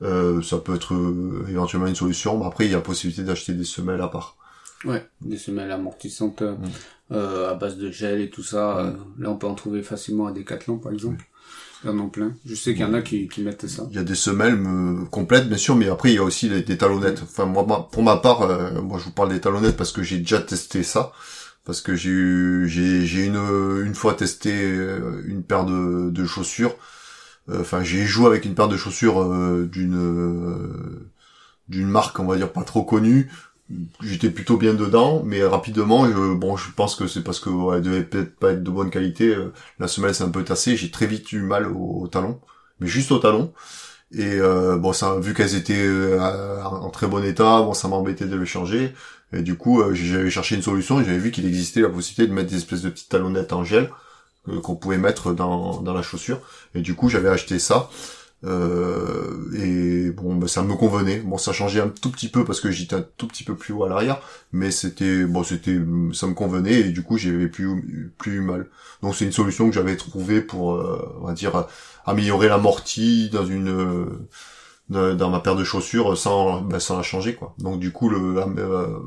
[0.02, 2.38] Euh, ça peut être euh, éventuellement une solution.
[2.40, 4.38] Mais après, il y a possibilité d'acheter des semelles à part.
[4.86, 6.66] Ouais, des semelles amortissantes euh, Mm.
[7.14, 8.94] euh, à base de gel et tout ça.
[9.20, 11.26] Là, on peut en trouver facilement à Decathlon, par exemple.
[11.84, 12.32] Il y en a plein.
[12.46, 13.84] Je sais qu'il y en a qui, qui mettent ça.
[13.92, 16.48] Il y a des semelles me- complètes, bien sûr, mais après, il y a aussi
[16.50, 17.22] des talonnettes.
[17.24, 20.02] Enfin, moi, moi, pour ma part, euh, moi, je vous parle des talonnettes parce que
[20.02, 21.12] j'ai déjà testé ça.
[21.66, 23.38] Parce que j'ai eu, j'ai, une,
[23.86, 26.76] une fois testé euh, une paire de, de chaussures.
[27.50, 31.12] Euh, Enfin, j'ai joué avec une paire de chaussures euh, d'une, euh,
[31.70, 33.32] d'une marque, on va dire, pas trop connue.
[34.02, 37.78] J'étais plutôt bien dedans, mais rapidement, je, bon, je pense que c'est parce que ouais,
[37.78, 39.30] elle devait peut-être pas être de bonne qualité.
[39.36, 42.40] euh, la semelle s'est un peu tassée, j'ai très vite eu mal au, talon,
[42.80, 43.54] mais juste au talon.
[44.12, 45.90] Et bon, ça, vu qu'elles étaient
[46.64, 48.94] en très bon état, bon, ça m'embêtait de les changer.
[49.34, 52.34] Et du coup, euh, j'avais cherché une solution j'avais vu qu'il existait la possibilité de
[52.34, 53.90] mettre des espèces de petites talonnettes en gel
[54.50, 56.40] euh, qu'on pouvait mettre dans, dans la chaussure.
[56.76, 57.90] Et du coup, j'avais acheté ça.
[58.46, 61.20] Euh, et bon, bah, ça me convenait.
[61.20, 63.74] Bon, ça changeait un tout petit peu parce que j'étais un tout petit peu plus
[63.74, 64.20] haut à l'arrière,
[64.52, 65.80] mais c'était bon, c'était,
[66.14, 68.68] ça me convenait et du coup, j'avais plus plus eu mal.
[69.02, 71.68] Donc, c'est une solution que j'avais trouvée pour, euh, on va dire,
[72.06, 74.08] améliorer l'amorti dans une
[74.90, 77.56] dans ma paire de chaussures sans bah, sans la changer quoi.
[77.60, 79.00] Donc, du coup, le euh,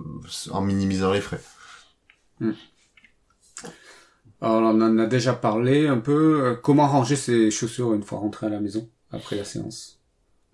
[0.51, 1.41] en minimisant les frais.
[4.41, 6.45] Alors, on en a déjà parlé un peu.
[6.45, 9.99] Euh, Comment ranger ses chaussures une fois rentré à la maison, après la séance?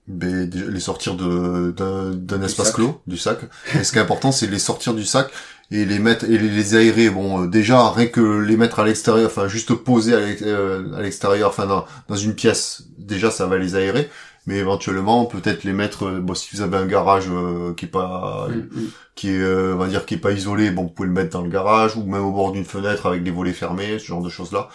[0.09, 2.75] Déjà, les sortir de d'un espace sac.
[2.75, 3.39] clos du sac
[3.79, 5.31] et ce qui est important c'est les sortir du sac
[5.71, 9.31] et les mettre et les- aérer bon euh, déjà rien que les mettre à l'extérieur
[9.31, 14.11] enfin juste poser à l'extérieur enfin dans, dans une pièce déjà ça va les aérer
[14.47, 17.89] mais éventuellement peut-être les mettre euh, bon si vous avez un garage euh, qui est
[17.89, 18.93] pas Mm, mm.
[19.15, 21.31] qui est euh, on va dire qui est pas isolé bon vous pouvez le mettre
[21.31, 24.23] dans le garage ou même au bord d'une fenêtre avec des volets fermés ce genre
[24.23, 24.69] de choses là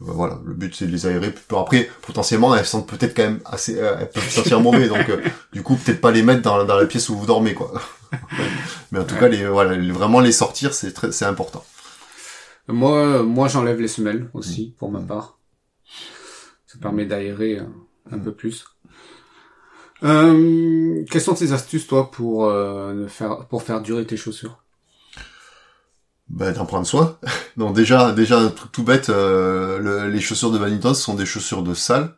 [0.00, 3.78] voilà le but c'est de les aérer après potentiellement elles sentent peut-être quand même assez
[3.78, 5.20] euh, elles peuvent sentir mauvais donc euh,
[5.52, 7.72] du coup peut-être pas les mettre dans, dans la pièce où vous dormez quoi
[8.92, 9.20] mais en tout Ouais.
[9.20, 11.64] cas les voilà les- vraiment les sortir c'est très c'est important
[12.68, 15.06] Moi, euh, moi, j'enlève les semelles aussi, pour ma Mm.
[15.06, 15.38] part.
[16.66, 17.64] Ça permet d'aérer euh,
[18.10, 18.64] un peu plus.
[20.02, 24.62] Euh, quelles sont tes astuces, toi, pour euh, faire pour faire durer tes chaussures?
[26.28, 27.18] Ben d'en prendre soin
[27.58, 31.62] donc déjà déjà un tout bête euh, le- les chaussures de ce sont des chaussures
[31.62, 32.14] de salle.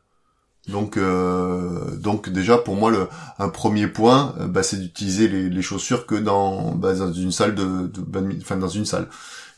[0.69, 3.09] Donc euh, donc déjà pour moi le
[3.39, 7.33] un premier point euh, bah, c'est d'utiliser les, les chaussures que dans bah, dans une
[7.33, 9.09] salle de, de badminton enfin dans une salle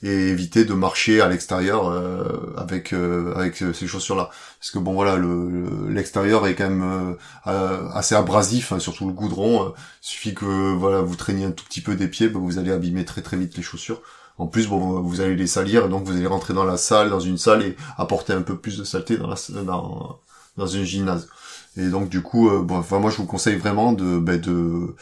[0.03, 4.31] et éviter de marcher à l'extérieur euh, avec euh, avec euh, ces chaussures là
[4.61, 7.15] parce que bon voilà le le- l'extérieur est quand même euh,
[7.49, 9.69] euh, assez abrasif hein, surtout le goudron euh,
[10.03, 12.71] il suffit que voilà vous traîniez un tout petit peu des pieds bah, vous allez
[12.71, 14.01] abîmer très très vite les chaussures
[14.41, 17.11] en plus, bon, vous allez les salir, et donc vous allez rentrer dans la salle,
[17.11, 19.35] dans une salle, et apporter un peu plus de saleté dans la,
[19.65, 20.21] dans,
[20.57, 21.29] dans une gymnase.
[21.77, 24.95] Et donc, du coup, bon, enfin, moi, je vous conseille vraiment de, ben, de,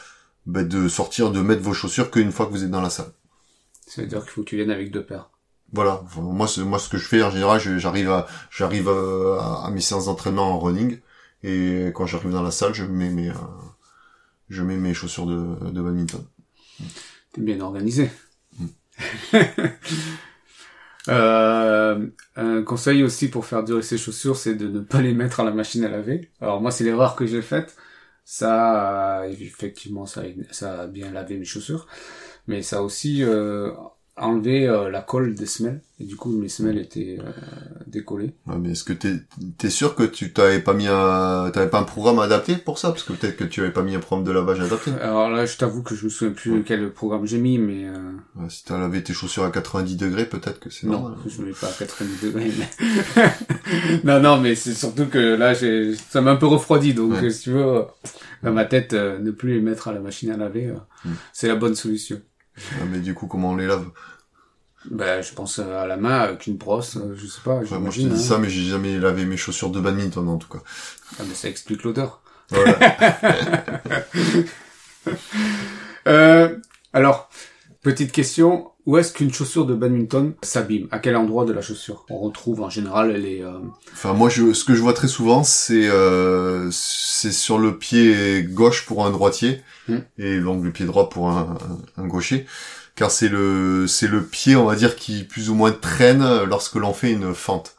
[0.46, 3.12] ben, de sortir, de mettre vos chaussures qu'une fois que vous êtes dans la salle.
[3.86, 5.30] Ça veut dire qu'il faut que tu viennes avec deux paires.
[5.72, 6.02] Voilà.
[6.16, 10.06] Moi, moi, ce que je fais, en général, j'arrive à, j'arrive à, à mes séances
[10.06, 10.98] d'entraînement en running,
[11.42, 13.34] et quand j'arrive dans la salle, je mets mes, euh,
[14.48, 16.24] je mets mes chaussures de, de badminton.
[17.32, 18.10] T'es bien organisé.
[18.58, 18.66] Mm.
[21.08, 25.38] Euh, un conseil aussi pour faire durer ses chaussures, c'est de ne pas les mettre
[25.38, 26.32] à la machine à laver.
[26.40, 27.76] Alors moi, c'est l'erreur que j'ai faite.
[28.24, 31.86] Ça, euh, effectivement, ça, ça a bien lavé mes chaussures,
[32.46, 33.70] mais ça a aussi euh,
[34.18, 37.30] enlevé euh, la colle des semelles et du coup mes semelles étaient euh,
[37.86, 38.34] décollées.
[38.46, 39.14] Ouais, mais est-ce que t'es
[39.62, 42.90] es sûr que tu t'avais pas mis un t'avais pas un programme adapté pour ça?
[42.90, 44.90] Parce que peut-être que tu avais pas mis un programme de lavage adapté.
[45.02, 48.12] Alors là, je t'avoue que je me souviens plus quel programme j'ai mis, mais euh,
[48.36, 51.18] Ouais, si t'as lavé tes chaussures à 90 degrés, peut-être que c'est non, normal.
[51.26, 52.50] je ne mets pas à 90 degrés.
[52.58, 53.32] Mais...
[54.04, 57.40] non, non, mais c'est surtout que là, j'ai ça m'a un peu refroidi, donc si
[57.42, 57.82] tu veux,
[58.42, 61.10] dans ma tête, euh, ne plus les mettre à la machine à laver, euh, Mm.
[61.32, 62.20] c'est la bonne solution.
[62.80, 63.86] Ah, mais du coup, comment on les lave?
[64.90, 67.90] Ben, je pense à la main avec une brosse, euh, je sais pas, Ouais, Moi,
[67.90, 68.16] je te dis hein.
[68.16, 70.60] ça, mais j'ai jamais lavé mes chaussures de badminton en tout cas.
[71.18, 72.20] Ah, mais ça explique l'odeur.
[72.50, 72.78] Voilà.
[76.08, 76.56] Euh,
[76.92, 77.28] alors,
[77.90, 78.48] petite question,
[78.84, 80.86] où est-ce qu'une chaussure de badminton s'abîme?
[80.90, 82.04] À quel endroit de la chaussure?
[82.10, 83.42] On retrouve en général les...
[83.42, 83.58] euh,
[83.92, 88.42] Enfin, moi, je, ce que je vois très souvent, c'est euh, c'est sur le pied
[88.42, 90.00] gauche pour un droitier Hmm.
[90.18, 91.56] et donc le pied droit pour un,
[91.96, 92.44] un, un gaucher,
[92.96, 96.74] car c'est le c'est le pied, on va dire, qui plus ou moins traîne lorsque
[96.74, 97.76] l'on fait une fente.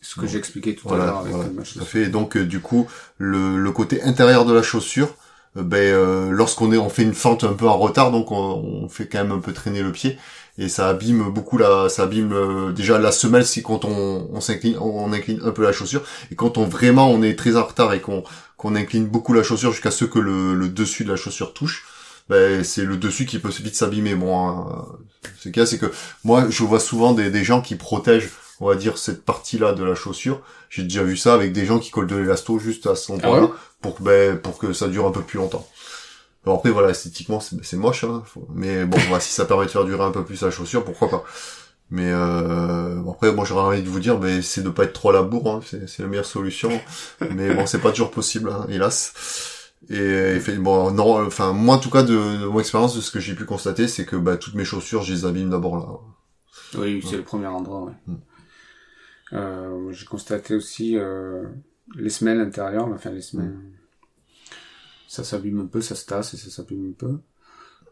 [0.00, 2.02] ce que j'expliquais tout à l'heure avec voilà, tout à fait.
[2.04, 2.86] Et donc, euh, du coup,
[3.18, 5.10] le, le côté intérieur de la chaussure,
[5.54, 8.88] ben, euh, lorsqu'on est, on fait une fente un peu en retard, donc on, on
[8.88, 10.18] fait quand même un peu traîner le pied,
[10.58, 14.76] et ça abîme beaucoup la, ça abîme euh, déjà la semelle si quand on, s'incline,
[14.78, 17.92] on, incline un peu la chaussure, et quand on vraiment on est très en retard
[17.94, 18.24] et qu'on
[18.56, 21.84] qu'on incline beaucoup la chaussure jusqu'à ce que le, le dessus de la chaussure touche,
[22.28, 24.14] ben, c'est le dessus qui peut vite s'abîmer.
[24.14, 24.86] Bon, hein,
[25.38, 25.92] ce qu'il y a, c'est que
[26.24, 29.84] moi, je vois souvent des, des gens qui protègent, on va dire, cette partie-là de
[29.84, 30.40] la chaussure.
[30.70, 33.46] J'ai déjà vu ça avec des gens qui collent de l'élasto juste à cet endroit-là
[33.48, 35.66] Ah ouais pour, que, ben, pour que ça dure un peu plus longtemps.
[36.46, 39.66] Alors après, voilà, esthétiquement, c'est c'est moche, hein, faut- mais bon, voilà, si ça permet
[39.66, 41.24] de faire durer un peu plus la chaussure, pourquoi pas.
[41.90, 45.10] Mais euh, après, moi, j'aurais envie de vous dire, ben, c'est de pas être trop
[45.10, 46.70] à la bourre, hein, c'est c'est la meilleure solution.
[47.34, 49.12] mais bon, c'est pas toujours possible, hein, hélas.
[49.90, 53.10] Et fait, bon, non, enfin, moi, en tout cas, de, de mon expérience, de ce
[53.10, 55.86] que j'ai pu constater, c'est que bah, toutes mes chaussures, je les abîme d'abord là.
[56.80, 57.92] Oui, c'est le premier endroit, ouais.
[58.06, 58.14] Mm.
[59.34, 61.44] Euh, j'ai constaté aussi euh,
[61.96, 63.56] les semelles intérieures, enfin les semelles.
[65.08, 67.18] Ça s'abîme un peu, ça se tasse et ça s'abîme un peu.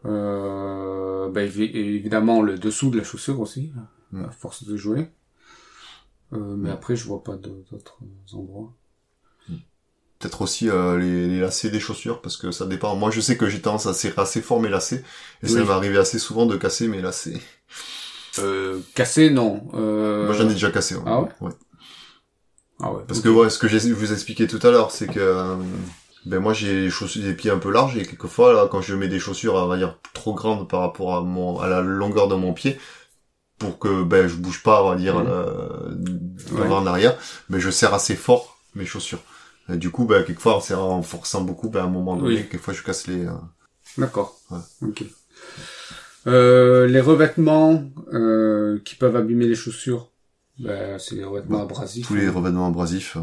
[0.05, 3.71] Euh, évi- évidemment, le dessous de la chaussure aussi,
[4.11, 4.25] Mm.
[4.25, 5.09] à force de jouer.
[6.33, 6.73] Euh, mais Mm.
[6.73, 7.97] après, je vois pas d'autres
[8.33, 8.73] endroits.
[10.19, 12.95] Peut-être aussi euh, les, les lacets des chaussures, parce que ça dépend.
[12.95, 15.03] Moi, je sais que j'ai tendance à serrer assez fort mes lacets,
[15.41, 15.65] et ça Oui.
[15.65, 17.41] m'est arrivé assez souvent de casser mes lacets.
[18.39, 19.67] Euh, cassé, non.
[19.73, 20.25] Euh...
[20.25, 20.95] Moi, j'en ai déjà cassé.
[21.05, 21.51] Ah ouais ouais.
[22.79, 23.03] Ah ouais.
[23.07, 25.55] Parce que ouais, ce que j'ai vous expliqué tout à l'heure, c'est que euh,
[26.25, 28.95] ben moi j'ai les chaussures, des pieds un peu larges et quelquefois là, quand je
[28.95, 32.27] mets des chaussures, on va dire trop grandes par rapport à mon à la longueur
[32.27, 32.79] de mon pied,
[33.59, 36.71] pour que ben je bouge pas, on va dire devant Ouais.
[36.73, 37.15] en arrière,
[37.49, 39.21] mais je serre assez fort mes chaussures.
[39.69, 42.35] Et du coup, ben quelquefois en serrant, en forçant beaucoup, ben à un moment donné,
[42.35, 42.47] Oui.
[42.49, 43.25] quelquefois je casse les.
[43.25, 43.31] euh,
[43.97, 44.35] D'accord.
[44.49, 44.57] Ouais.
[44.81, 45.03] Ok.
[46.27, 47.83] Euh, les revêtements
[48.13, 50.09] euh, qui peuvent abîmer les chaussures,
[50.59, 51.63] ben, c'est les revêtements Ouais.
[51.63, 53.17] abrasifs, tous les hein, revêtements abrasifs.
[53.17, 53.21] euh,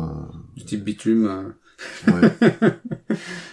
[0.57, 1.27] du type bitume.
[1.27, 2.11] euh.
[2.13, 2.31] Ouais.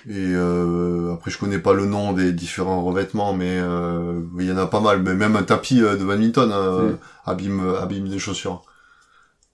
[0.10, 4.52] Et euh, après, je connais pas le nom des différents revêtements, mais euh, il y
[4.52, 5.02] en a pas mal.
[5.02, 6.98] Mais même un tapis euh, de badminton euh, Mm.
[7.26, 8.64] abîme, abîme des chaussures.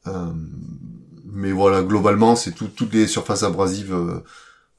[0.08, 0.12] Euh,
[1.32, 4.20] mais voilà, globalement, c'est tout, toutes les surfaces abrasives euh,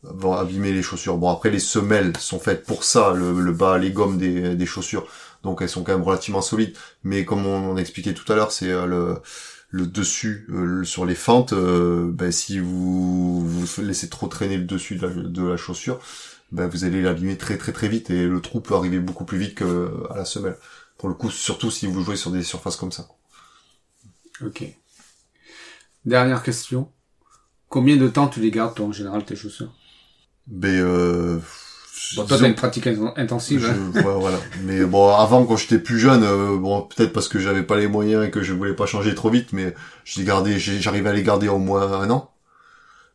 [0.04, 1.16] vont abîmer les chaussures.
[1.16, 5.06] Bon, après, les semelles sont faites pour ça, le, bas, les gommes des, des chaussures.
[5.42, 6.76] Donc, elles sont quand même relativement solides.
[7.02, 9.14] Mais comme on, expliquait tout à l'heure, c'est euh,
[9.74, 14.64] le dessus euh, sur les fentes, euh, ben, si vous, vous laissez trop traîner le
[14.64, 16.00] dessus de la, chaussure,
[16.52, 19.36] ben, vous allez l'abîmer très très très vite et le trou peut arriver beaucoup plus
[19.36, 20.56] vite que à la semelle.
[20.96, 23.08] Pour le coup, surtout si vous jouez sur des surfaces comme ça.
[24.42, 24.64] Ok.
[26.04, 26.92] Dernière question.
[27.68, 29.72] Combien de temps tu les gardes, toi, en général, tes chaussures?
[30.46, 31.38] Ben, euh,
[32.16, 34.38] Bon, toi, t'as une pratique in- intensive, Je- hein ouais, voilà.
[34.64, 37.88] Mais bon, avant, quand j'étais plus jeune, euh, bon, peut-être parce que j'avais pas les
[37.88, 41.12] moyens et que je voulais pas changer trop vite, mais je les gardais, j'arrivais à
[41.12, 42.30] les garder au moins un an.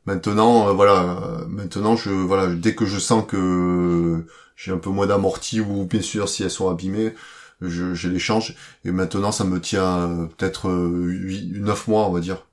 [0.06, 4.89] Maintenant, euh, voilà, euh, maintenant, je, voilà, dès que je sens que j'ai un peu
[4.89, 7.13] moins d'amorti ou bien sûr si elles sont abîmées,
[7.62, 8.56] je, je les change.
[8.86, 12.46] Et maintenant, ça me tient euh, peut-être euh, huit, neuf mois, on va dire.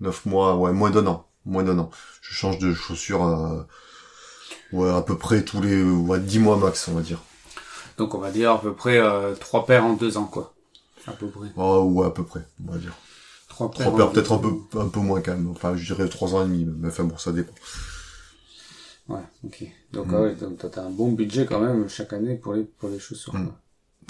[0.00, 1.90] Neuf mois, ouais, moins d'un an, moins d'un an.
[2.20, 3.24] Je change de chaussures,
[4.72, 7.20] ouais, à peu près tous les, ouais, dix mois max, on va dire.
[7.96, 10.54] Donc, on va dire à peu près euh, trois paires en deux ans, quoi.
[11.06, 11.48] À peu près.
[11.56, 12.94] Oh, ouais, à peu près, on va dire.
[13.48, 15.50] Trois paires, Trois en paires, peut-être un peu, un peu moins quand même.
[15.50, 17.54] Enfin, je dirais trois ans et demi, mais enfin bon, ça dépend.
[19.08, 19.64] Ouais, ok.
[19.92, 20.14] Donc, Mm.
[20.14, 22.98] ah ouais, donc t'as un bon budget quand même chaque année pour les, pour les
[22.98, 23.34] chaussures.
[23.34, 23.46] Mm.
[23.46, 23.54] quoi.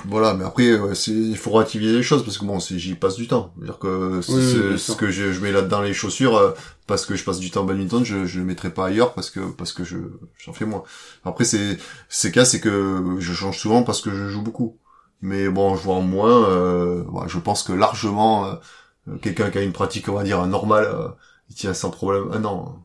[0.07, 3.17] Voilà, mais après, ouais, c'est, il faut relativiser les choses parce que bon, j'y passe
[3.17, 3.53] du temps.
[3.81, 6.53] Que c'est- Oui, oui, c'est- bien ce que je, je mets là-dedans les chaussures, euh,
[6.87, 9.31] parce que je passe du temps au badminton, je, je le mettrai pas ailleurs parce
[9.31, 9.97] que, parce que je,
[10.39, 10.85] j'en fais moins.
[11.25, 14.79] Après, c'est, c'est cas, c'est que je change souvent parce que je joue beaucoup.
[15.21, 19.63] Mais bon, en jouant moins, euh, ouais, je pense que largement, euh, quelqu'un qui a
[19.63, 21.09] une pratique, on va dire, normale, euh,
[21.51, 22.85] il tient sans problème un an.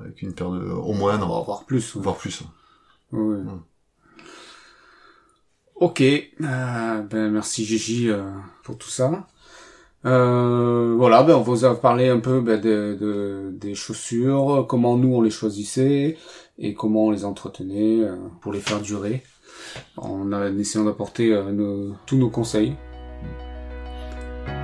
[0.00, 0.60] Avec une paire de...
[0.70, 1.42] Au moins un an.
[1.42, 1.94] Voire plus.
[1.94, 2.02] ouais.
[2.02, 2.42] Voire plus.
[3.12, 3.36] Ouais.
[3.36, 3.62] Mm.
[5.82, 8.22] Ok, euh, ben merci Gigi euh,
[8.62, 9.26] pour tout ça.
[10.04, 14.96] Euh, voilà, ben on vous a parlé un peu ben, de, de- des chaussures, comment
[14.96, 16.16] nous on les choisissait
[16.56, 19.24] et comment on les entretenait euh, pour les faire durer.
[19.96, 21.36] On a essayé d'apporter
[22.06, 22.74] tous nos conseils.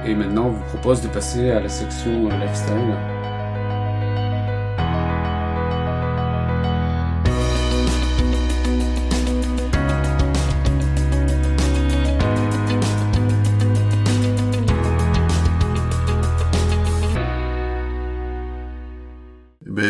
[0.06, 2.94] Et maintenant, on vous propose de passer à la section lifestyle.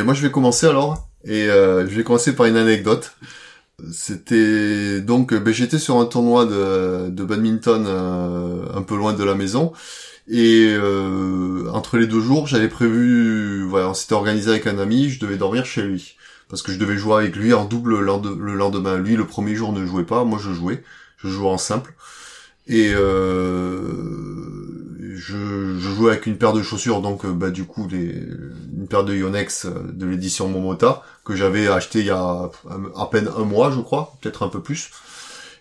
[0.08, 1.06] Moi, je vais commencer alors.
[1.24, 3.12] Et euh, je vais commencer par une anecdote.
[3.92, 9.22] C'était donc, ben, j'étais sur un tournoi de, de badminton euh, un peu loin de
[9.22, 9.70] la maison.
[10.26, 15.10] Et euh, entre les deux jours, j'avais prévu, voilà, on s'était organisé avec un ami,
[15.10, 16.16] je devais dormir chez lui.
[16.48, 18.96] Parce que je devais jouer avec lui en double le lende- le lendemain.
[18.96, 20.82] Lui, le premier jour ne jouait pas, moi je jouais.
[21.18, 21.92] Je jouais en simple.
[22.66, 24.37] Et euh,
[25.18, 29.04] je, je jouais avec une paire de chaussures, donc euh, bah, du coup une paire
[29.04, 32.50] de Yonex euh, de l'édition Momota que j'avais acheté il y a
[32.96, 34.90] à peine un mois, je crois, peut-être un peu plus.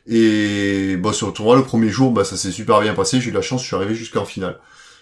[0.08, 3.20] Et bah, sur le tournoi, le premier jour, bah, ça s'est super bien passé.
[3.20, 4.58] J'ai eu la chance, je suis arrivé jusqu'en finale.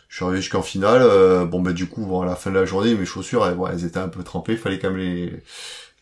[0.09, 1.01] Je suis arrivé jusqu'en finale.
[1.03, 3.85] euh, bon, bah, du coup, bon, à la fin de la journée, mes chaussures, elles,
[3.85, 4.57] étaient un peu trempées.
[4.57, 5.43] Fallait quand même les,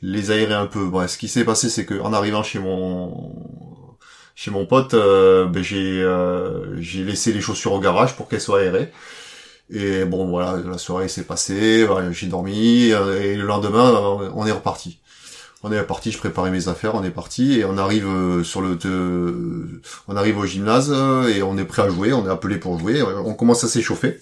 [0.01, 0.85] les aérer un peu.
[0.85, 3.33] Bon, ce qui s'est passé, c'est que en arrivant chez mon
[4.35, 8.41] chez mon pote, euh, ben, j'ai euh, j'ai laissé les chaussures au garage pour qu'elles
[8.41, 8.91] soient aérées.
[9.69, 13.91] Et bon, voilà, la soirée s'est passée, j'ai dormi, euh, et le lendemain,
[14.35, 14.99] on est reparti.
[15.63, 18.77] On est reparti, je préparais mes affaires, on est parti, et on arrive sur le,
[20.07, 20.91] on arrive au gymnase,
[21.33, 24.19] et on est prêt à jouer, on est appelé pour jouer, on commence à s'échauffer.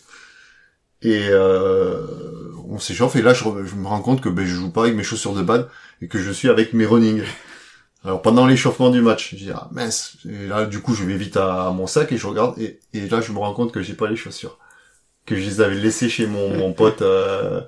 [1.02, 2.06] Et euh,
[2.69, 3.43] on s'échauffe, et là, je
[3.76, 5.67] me rends compte que ben, je joue pas avec mes chaussures de bad,
[6.02, 7.24] et que je suis avec mes running.
[8.04, 10.18] Alors pendant l'échauffement du match, je dis ah mince.
[10.28, 13.08] Et là du coup je vais vite à, mon sac et je regarde et, et
[13.08, 14.58] là je me rends compte que j'ai pas les chaussures,
[15.26, 17.62] que je les avais laissées chez mon, mon pote euh,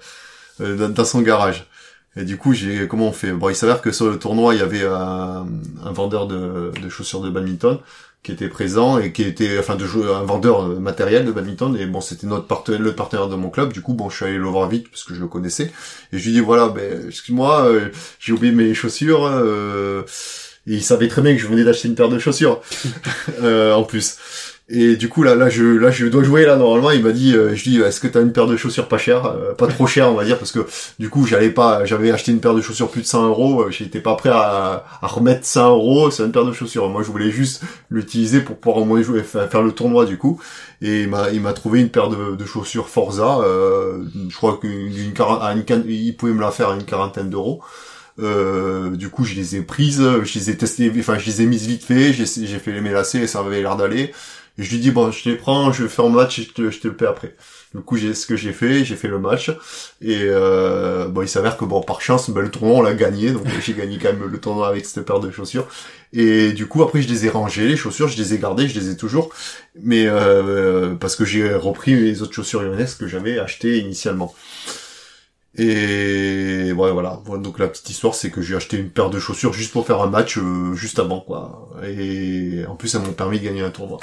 [0.61, 1.67] euh, dans, dans son garage.
[2.15, 3.31] Et du coup j'ai comment on fait?
[3.31, 5.47] Bon il s'avère que sur le tournoi il y avait un,
[5.83, 7.79] un vendeur de, de chaussures de badminton
[8.23, 11.75] qui était présent et qui était enfin de jeu, un vendeur euh, matériel de badminton.
[11.77, 13.73] Et bon c'était notre partenaire le partenaire de mon club.
[13.73, 15.71] Du coup bon je suis allé le voir vite parce que je le connaissais.
[16.11, 20.03] Et je lui dis voilà ben excuse-moi euh, j'ai oublié mes chaussures euh,
[20.65, 22.61] et il savait très bien que je venais d'acheter une paire de chaussures.
[23.41, 24.17] Euh, en plus
[24.69, 26.91] et du coup là là je là je dois jouer là normalement.
[26.91, 29.25] Il m'a dit euh, je dis est-ce que t'as une paire de chaussures pas chère
[29.25, 30.65] euh, pas trop chère on va dire parce que
[30.99, 33.71] du coup j'allais pas j'avais acheté une paire de chaussures plus de 100 euros euh,
[33.71, 36.87] j'étais pas prêt à, à remettre 100 euros sur une paire de chaussures.
[36.89, 40.39] Moi je voulais juste l'utiliser pour pouvoir au moins jouer faire le tournoi du coup.
[40.81, 43.99] Et il m'a il m'a trouvé une paire de, de chaussures Forza euh,
[44.29, 47.61] je crois qu'une quar- à une il pouvait me la faire à une quarantaine d'euros.
[48.19, 51.45] Euh, du coup, je les ai prises, je les ai testées, enfin, je les ai
[51.47, 52.25] mises vite fait, j'ai
[52.59, 54.13] fait les lacets et ça avait l'air d'aller.
[54.57, 56.79] Je lui dis, bon, je les prends, je faire un match et je te, je
[56.79, 57.35] te le paie après.
[57.73, 59.49] Du coup, j'ai ce que j'ai fait, j'ai fait le match.
[59.99, 63.31] Et euh, bon, il s'avère que, bon, par chance, ben, le tournoi, on l'a gagné.
[63.31, 65.67] Donc, j'ai gagné quand même le tournoi avec cette paire de chaussures.
[66.13, 68.79] Et du coup, après, je les ai rangées, les chaussures, je les ai gardées, je
[68.79, 69.31] les ai toujours.
[69.81, 74.35] Mais euh, parce que j'ai repris les autres chaussures Yonex que j'avais achetées initialement.
[75.55, 77.21] Et ouais, voilà.
[77.25, 79.85] Voilà, Donc la petite histoire, c'est que j'ai acheté une paire de chaussures juste pour
[79.85, 81.69] faire un match euh, juste avant, quoi.
[81.87, 83.99] Et en plus, ça m'a permis de gagner un tournoi.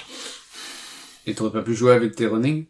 [1.26, 2.66] Et t'aurais pas pu jouer avec tes running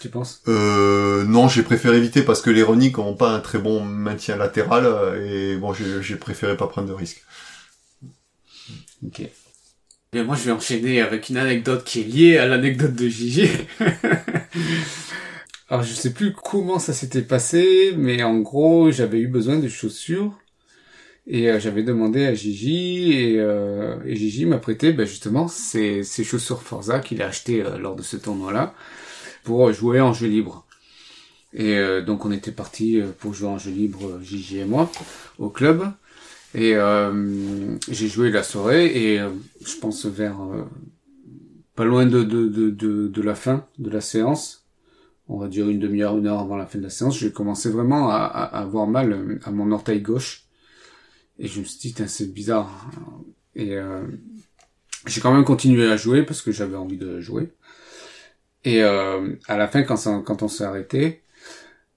[0.00, 0.42] Tu penses?
[0.48, 4.36] Euh, non, j'ai préféré éviter parce que les Roniques n'ont pas un très bon maintien
[4.36, 4.86] latéral
[5.24, 7.24] et bon, j'ai j'ai préféré pas prendre de risques.
[9.04, 9.22] Ok.
[10.14, 13.48] Et moi, je vais enchaîner avec une anecdote qui est liée à l'anecdote de Gigi.
[15.70, 19.68] Alors, je sais plus comment ça s'était passé, mais en gros, j'avais eu besoin de
[19.68, 20.38] chaussures.
[21.26, 26.24] Et euh, j'avais demandé à Gigi, et, euh, Gigi m'a prêté ben, justement ces, ces
[26.24, 28.74] chaussures Forza qu'il a achetées euh, lors de ce tournoi-là
[29.44, 30.66] pour jouer en jeu libre.
[31.54, 34.90] Et euh, donc on était parti pour jouer en jeu libre, euh, Gigi et moi,
[35.38, 35.92] au club.
[36.54, 39.30] Et euh, j'ai joué la soirée et euh,
[39.64, 40.64] je pense vers euh,
[41.74, 44.66] pas loin de, de, de, de, la fin de la séance,
[45.28, 47.70] on va dire une demi-heure, une heure avant la fin de la séance, j'ai commencé
[47.70, 50.41] vraiment à, à, avoir mal euh, à mon orteil gauche.
[51.38, 52.90] Et je me suis dit, c'est bizarre.
[53.54, 54.02] Et euh,
[55.06, 57.52] j'ai quand même continué à jouer parce que j'avais envie de jouer.
[58.64, 61.22] Et euh, à la fin, quand, quand on s'est arrêté,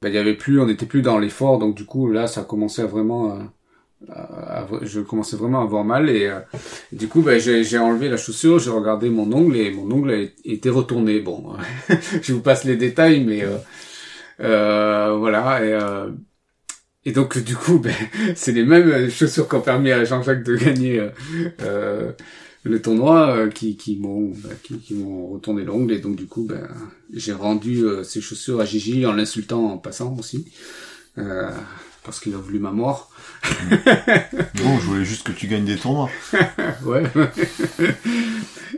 [0.02, 2.42] ben, il y avait plus, on n'était plus dans l'effort, donc du coup là, ça
[2.42, 3.40] a commencé à vraiment
[4.82, 6.30] je commençais vraiment à avoir mal et,
[6.92, 10.70] du coup ben, j'ai enlevé la chaussure, j'ai regardé mon ongle et mon ongle était
[10.70, 11.22] retourné.
[11.22, 11.54] Bon,
[12.22, 13.46] je vous passe les détails, mais
[14.40, 15.64] voilà.
[15.64, 15.78] Et,
[17.06, 17.94] et donc du coup, ben,
[18.36, 21.10] c'est les mêmes chaussures qui ont permis à Jean-Jacques de gagner
[21.62, 22.12] euh,
[22.66, 26.26] le tournoi euh, qui, qui m'ont ben, qui, qui m'ont retourné l'ongle et donc du
[26.26, 26.68] coup, ben,
[27.14, 30.52] j'ai rendu euh, ces chaussures à Gigi en l'insultant en passant aussi
[31.20, 31.50] euh,
[32.04, 33.12] parce qu'il a voulu ma mort.
[34.64, 36.10] non, je voulais juste que tu gagnes des tournois.
[36.86, 37.04] ouais.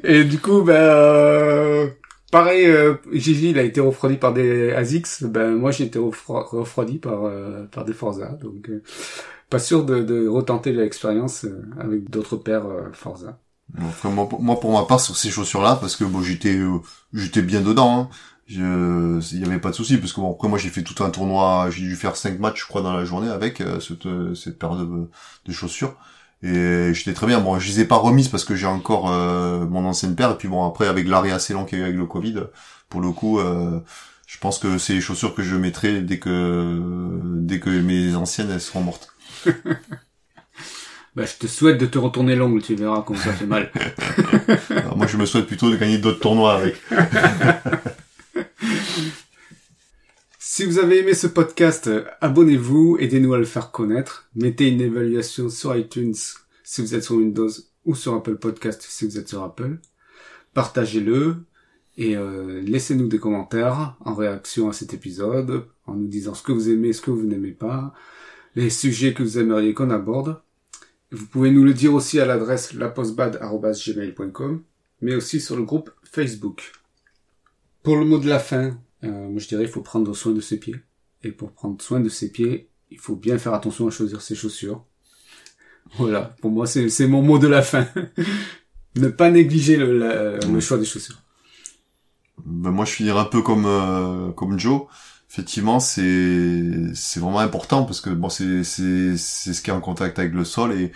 [0.04, 1.90] et du coup, ben
[2.32, 5.24] Pareil, euh, Gigi, il a été refroidi par des ASICS.
[5.24, 8.32] Ben moi, j'ai été refroidi par euh, par des Forza.
[8.42, 8.84] Donc, euh,
[9.50, 13.40] pas sûr de, de retenter l'expérience euh, avec d'autres paires Forza.
[14.04, 14.28] moi,
[14.60, 16.60] pour ma part, sur ces chaussures-là, parce que bon, j'étais
[17.14, 18.02] j'étais bien dedans.
[18.02, 18.10] Hein.
[18.50, 21.10] Il y avait pas de souci parce que bon, après moi j'ai fait tout un
[21.10, 24.78] tournoi, j'ai dû faire cinq matchs je crois dans la journée avec cette, cette paire
[24.78, 25.10] de,
[25.46, 25.98] de chaussures.
[26.44, 27.40] Et j'étais très bien.
[27.40, 30.32] Bon, je les ai pas remises parce que j'ai encore euh, mon ancienne paire.
[30.32, 32.44] Et puis bon, après, avec l'arrêt assez long qu'il y a eu avec le Covid,
[32.90, 33.80] pour le coup, euh,
[34.28, 38.52] je pense que c'est les chaussures que je mettrai dès que dès que mes anciennes
[38.52, 39.14] elles seront mortes.
[41.16, 43.72] bah, je te souhaite de te retourner l'ongle, tu verras comment ça fait mal.
[44.96, 46.76] moi, je me souhaite plutôt de gagner d'autres tournois avec.
[50.58, 51.88] Si vous avez aimé ce podcast,
[52.20, 54.28] abonnez-vous, aidez-nous à le faire connaître.
[54.34, 56.16] Mettez une évaluation sur iTunes
[56.64, 57.52] si vous êtes sur Windows
[57.86, 59.78] ou sur Apple Podcast si vous êtes sur Apple.
[60.56, 61.36] Partagez-le
[62.00, 66.54] et euh, laissez-nous des commentaires en réaction à cet épisode, en nous disant ce que
[66.54, 67.94] vous aimez, ce que vous n'aimez pas,
[68.56, 70.42] les sujets que vous aimeriez qu'on aborde.
[71.12, 74.64] Vous pouvez nous le dire aussi à l'adresse lapostbad.gmail.com,
[75.02, 76.72] mais aussi sur le groupe Facebook.
[77.84, 78.76] Pour le mot de la fin,
[79.08, 80.76] euh, moi je dirais il faut prendre soin de ses pieds.
[81.24, 84.36] Et pour prendre soin de ses pieds, il faut bien faire attention à choisir ses
[84.36, 84.86] chaussures.
[85.98, 87.88] Voilà, pour moi c'est mon mot de la fin.
[88.98, 91.22] ne pas négliger le, le, choix des chaussures.
[92.46, 94.84] Ben moi je suis un peu comme euh, comme Joe.
[95.30, 99.82] Effectivement, c'est c'est vraiment important parce que bon c'est c'est c'est ce qui est en
[99.82, 100.92] contact avec le sol et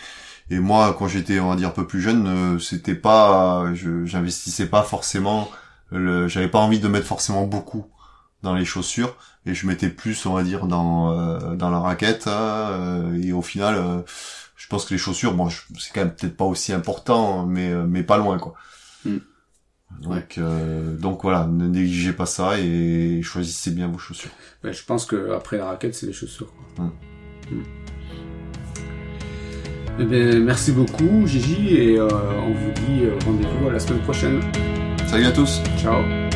[0.49, 4.05] et moi quand j'étais on va dire un peu plus jeune, euh, c'était pas je
[4.05, 5.49] j'investissais pas forcément
[5.93, 7.85] j'avais pas envie de mettre forcément beaucoup
[8.43, 9.15] dans les chaussures
[9.45, 13.31] et je mettais plus on va dire dans euh, dans la raquette hein, euh, et
[13.31, 14.01] au final euh,
[14.55, 18.03] je pense que les chaussures bon c'est quand même peut-être pas aussi important mais mais
[18.03, 18.53] pas loin quoi
[19.05, 19.17] mm.
[20.01, 20.39] donc
[20.99, 24.31] donc voilà ne négligez pas ça et choisissez bien vos chaussures
[24.63, 26.85] ben, je pense que après la raquette c'est les chaussures mm.
[27.51, 27.63] Mm.
[29.99, 34.39] Eh bien, merci beaucoup Gigi et on vous dit rendez-vous à la semaine prochaine
[35.11, 35.61] Salut à tous.
[35.77, 36.30] Ciao.